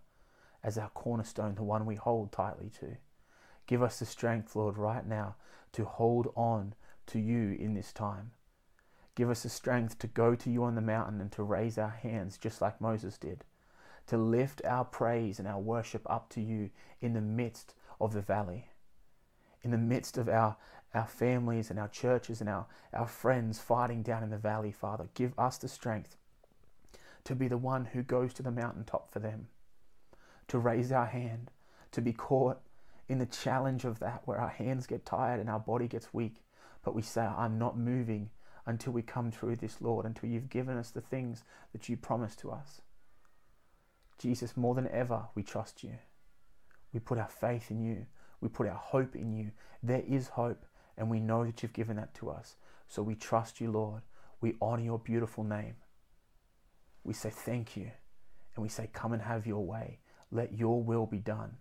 as 0.63 0.79
our 0.79 0.89
cornerstone, 0.89 1.53
the 1.53 1.61
one 1.61 1.85
we 1.85 1.93
hold 1.93 2.31
tightly 2.31 2.71
to. 2.79 2.97
Give 3.67 3.83
us 3.83 3.99
the 3.99 4.05
strength, 4.07 4.55
Lord, 4.55 4.79
right 4.79 5.05
now 5.05 5.35
to 5.73 5.85
hold 5.85 6.33
on 6.35 6.73
to 7.05 7.19
you 7.19 7.55
in 7.59 7.75
this 7.75 7.93
time. 7.93 8.31
Give 9.13 9.29
us 9.29 9.43
the 9.43 9.49
strength 9.49 9.99
to 9.99 10.07
go 10.07 10.33
to 10.33 10.49
you 10.49 10.63
on 10.63 10.73
the 10.73 10.81
mountain 10.81 11.21
and 11.21 11.31
to 11.33 11.43
raise 11.43 11.77
our 11.77 11.89
hands 11.89 12.39
just 12.39 12.61
like 12.61 12.81
Moses 12.81 13.19
did, 13.19 13.43
to 14.07 14.17
lift 14.17 14.59
our 14.65 14.85
praise 14.85 15.37
and 15.37 15.47
our 15.47 15.59
worship 15.59 16.01
up 16.09 16.29
to 16.29 16.41
you 16.41 16.71
in 16.99 17.13
the 17.13 17.21
midst 17.21 17.75
of 17.99 18.13
the 18.13 18.21
valley, 18.21 18.69
in 19.61 19.71
the 19.71 19.77
midst 19.77 20.17
of 20.17 20.29
our, 20.29 20.55
our 20.93 21.07
families 21.07 21.69
and 21.69 21.79
our 21.79 21.87
churches 21.87 22.41
and 22.41 22.49
our, 22.49 22.65
our 22.93 23.07
friends 23.07 23.59
fighting 23.59 24.01
down 24.01 24.23
in 24.23 24.29
the 24.29 24.37
valley, 24.37 24.71
Father. 24.71 25.07
Give 25.13 25.33
us 25.37 25.57
the 25.57 25.67
strength 25.67 26.15
to 27.25 27.35
be 27.35 27.47
the 27.47 27.57
one 27.57 27.85
who 27.85 28.01
goes 28.01 28.33
to 28.33 28.43
the 28.43 28.51
mountaintop 28.51 29.11
for 29.11 29.19
them, 29.19 29.47
to 30.47 30.57
raise 30.57 30.91
our 30.91 31.05
hand, 31.05 31.51
to 31.91 32.01
be 32.01 32.13
caught 32.13 32.59
in 33.07 33.19
the 33.19 33.25
challenge 33.25 33.85
of 33.85 33.99
that 33.99 34.21
where 34.25 34.39
our 34.39 34.49
hands 34.49 34.87
get 34.87 35.05
tired 35.05 35.39
and 35.39 35.49
our 35.49 35.59
body 35.59 35.87
gets 35.87 36.13
weak, 36.13 36.43
but 36.83 36.95
we 36.95 37.01
say, 37.01 37.21
I'm 37.21 37.57
not 37.57 37.77
moving 37.77 38.29
until 38.65 38.93
we 38.93 39.01
come 39.01 39.31
through 39.31 39.57
this, 39.57 39.81
Lord, 39.81 40.05
until 40.05 40.29
you've 40.29 40.49
given 40.49 40.77
us 40.77 40.91
the 40.91 41.01
things 41.01 41.43
that 41.73 41.89
you 41.89 41.97
promised 41.97 42.39
to 42.39 42.51
us. 42.51 42.81
Jesus, 44.19 44.55
more 44.55 44.75
than 44.75 44.87
ever, 44.89 45.23
we 45.33 45.43
trust 45.43 45.83
you. 45.83 45.93
We 46.93 46.99
put 46.99 47.17
our 47.17 47.27
faith 47.27 47.71
in 47.71 47.81
you. 47.81 48.05
We 48.41 48.49
put 48.49 48.67
our 48.67 48.75
hope 48.75 49.15
in 49.15 49.31
you. 49.33 49.51
There 49.83 50.03
is 50.07 50.29
hope, 50.29 50.65
and 50.97 51.09
we 51.09 51.19
know 51.19 51.45
that 51.45 51.61
you've 51.61 51.73
given 51.73 51.97
that 51.97 52.13
to 52.15 52.29
us. 52.29 52.55
So 52.87 53.03
we 53.03 53.15
trust 53.15 53.61
you, 53.61 53.71
Lord. 53.71 54.01
We 54.41 54.55
honor 54.61 54.83
your 54.83 54.99
beautiful 54.99 55.43
name. 55.43 55.75
We 57.03 57.13
say 57.13 57.29
thank 57.29 57.75
you, 57.75 57.91
and 58.55 58.63
we 58.63 58.69
say, 58.69 58.89
Come 58.91 59.13
and 59.13 59.21
have 59.21 59.45
your 59.45 59.65
way. 59.65 59.99
Let 60.31 60.57
your 60.57 60.81
will 60.81 61.05
be 61.05 61.17
done. 61.17 61.57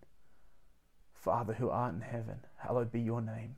Father 1.15 1.55
who 1.55 1.69
art 1.69 1.95
in 1.95 2.01
heaven, 2.01 2.41
hallowed 2.57 2.93
be 2.93 3.01
your 3.01 3.21
name. 3.21 3.57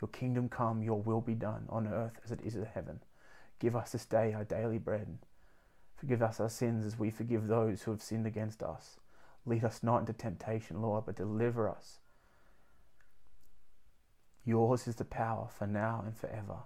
Your 0.00 0.08
kingdom 0.08 0.48
come, 0.48 0.82
your 0.82 1.00
will 1.00 1.20
be 1.20 1.34
done 1.34 1.66
on 1.68 1.86
earth 1.86 2.18
as 2.24 2.32
it 2.32 2.40
is 2.44 2.56
in 2.56 2.64
heaven. 2.64 3.00
Give 3.58 3.76
us 3.76 3.92
this 3.92 4.04
day 4.04 4.32
our 4.32 4.44
daily 4.44 4.78
bread. 4.78 5.18
Forgive 5.96 6.22
us 6.22 6.40
our 6.40 6.48
sins 6.48 6.84
as 6.84 6.98
we 6.98 7.10
forgive 7.10 7.46
those 7.46 7.82
who 7.82 7.92
have 7.92 8.02
sinned 8.02 8.26
against 8.26 8.62
us. 8.62 8.98
Lead 9.44 9.64
us 9.64 9.82
not 9.82 10.00
into 10.00 10.12
temptation, 10.12 10.80
Lord, 10.80 11.04
but 11.06 11.16
deliver 11.16 11.68
us. 11.68 11.98
Yours 14.44 14.88
is 14.88 14.96
the 14.96 15.04
power 15.04 15.48
for 15.56 15.66
now 15.66 16.02
and 16.04 16.16
forever. 16.16 16.58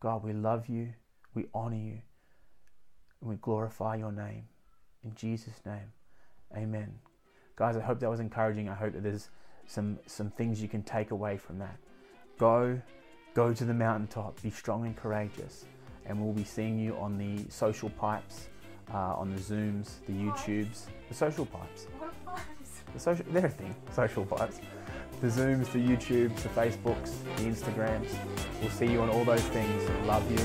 God, 0.00 0.22
we 0.22 0.32
love 0.32 0.68
you, 0.68 0.94
we 1.34 1.46
honor 1.54 1.76
you, 1.76 2.00
and 3.20 3.30
we 3.30 3.36
glorify 3.36 3.96
your 3.96 4.12
name. 4.12 4.44
In 5.04 5.14
Jesus' 5.14 5.60
name, 5.64 5.92
amen. 6.56 6.94
Guys, 7.56 7.76
I 7.76 7.80
hope 7.80 8.00
that 8.00 8.10
was 8.10 8.20
encouraging. 8.20 8.68
I 8.68 8.74
hope 8.74 8.92
that 8.94 9.02
there's 9.02 9.28
some, 9.66 9.98
some 10.06 10.30
things 10.30 10.60
you 10.60 10.68
can 10.68 10.82
take 10.82 11.10
away 11.10 11.36
from 11.36 11.58
that. 11.58 11.76
Go, 12.38 12.80
go 13.34 13.54
to 13.54 13.64
the 13.64 13.74
mountaintop, 13.74 14.42
be 14.42 14.50
strong 14.50 14.86
and 14.86 14.96
courageous, 14.96 15.66
and 16.06 16.20
we'll 16.20 16.32
be 16.34 16.44
seeing 16.44 16.78
you 16.78 16.96
on 16.96 17.16
the 17.16 17.44
social 17.50 17.90
pipes, 17.90 18.48
uh, 18.92 19.14
on 19.16 19.30
the 19.30 19.40
Zooms, 19.40 20.04
the 20.06 20.12
YouTubes, 20.12 20.86
the 21.08 21.14
social 21.14 21.46
pipes. 21.46 21.86
The 22.92 23.00
social, 23.00 23.24
they're 23.30 23.46
a 23.46 23.48
thing, 23.48 23.74
social 23.92 24.24
pipes. 24.24 24.60
The 25.20 25.28
Zooms, 25.28 25.70
the 25.72 25.78
YouTubes, 25.78 26.36
the 26.42 26.48
Facebooks, 26.50 27.12
the 27.36 27.44
Instagrams. 27.44 28.08
We'll 28.60 28.70
see 28.70 28.86
you 28.86 29.00
on 29.00 29.10
all 29.10 29.24
those 29.24 29.42
things. 29.42 29.90
Love 30.06 30.30
you. 30.30 30.38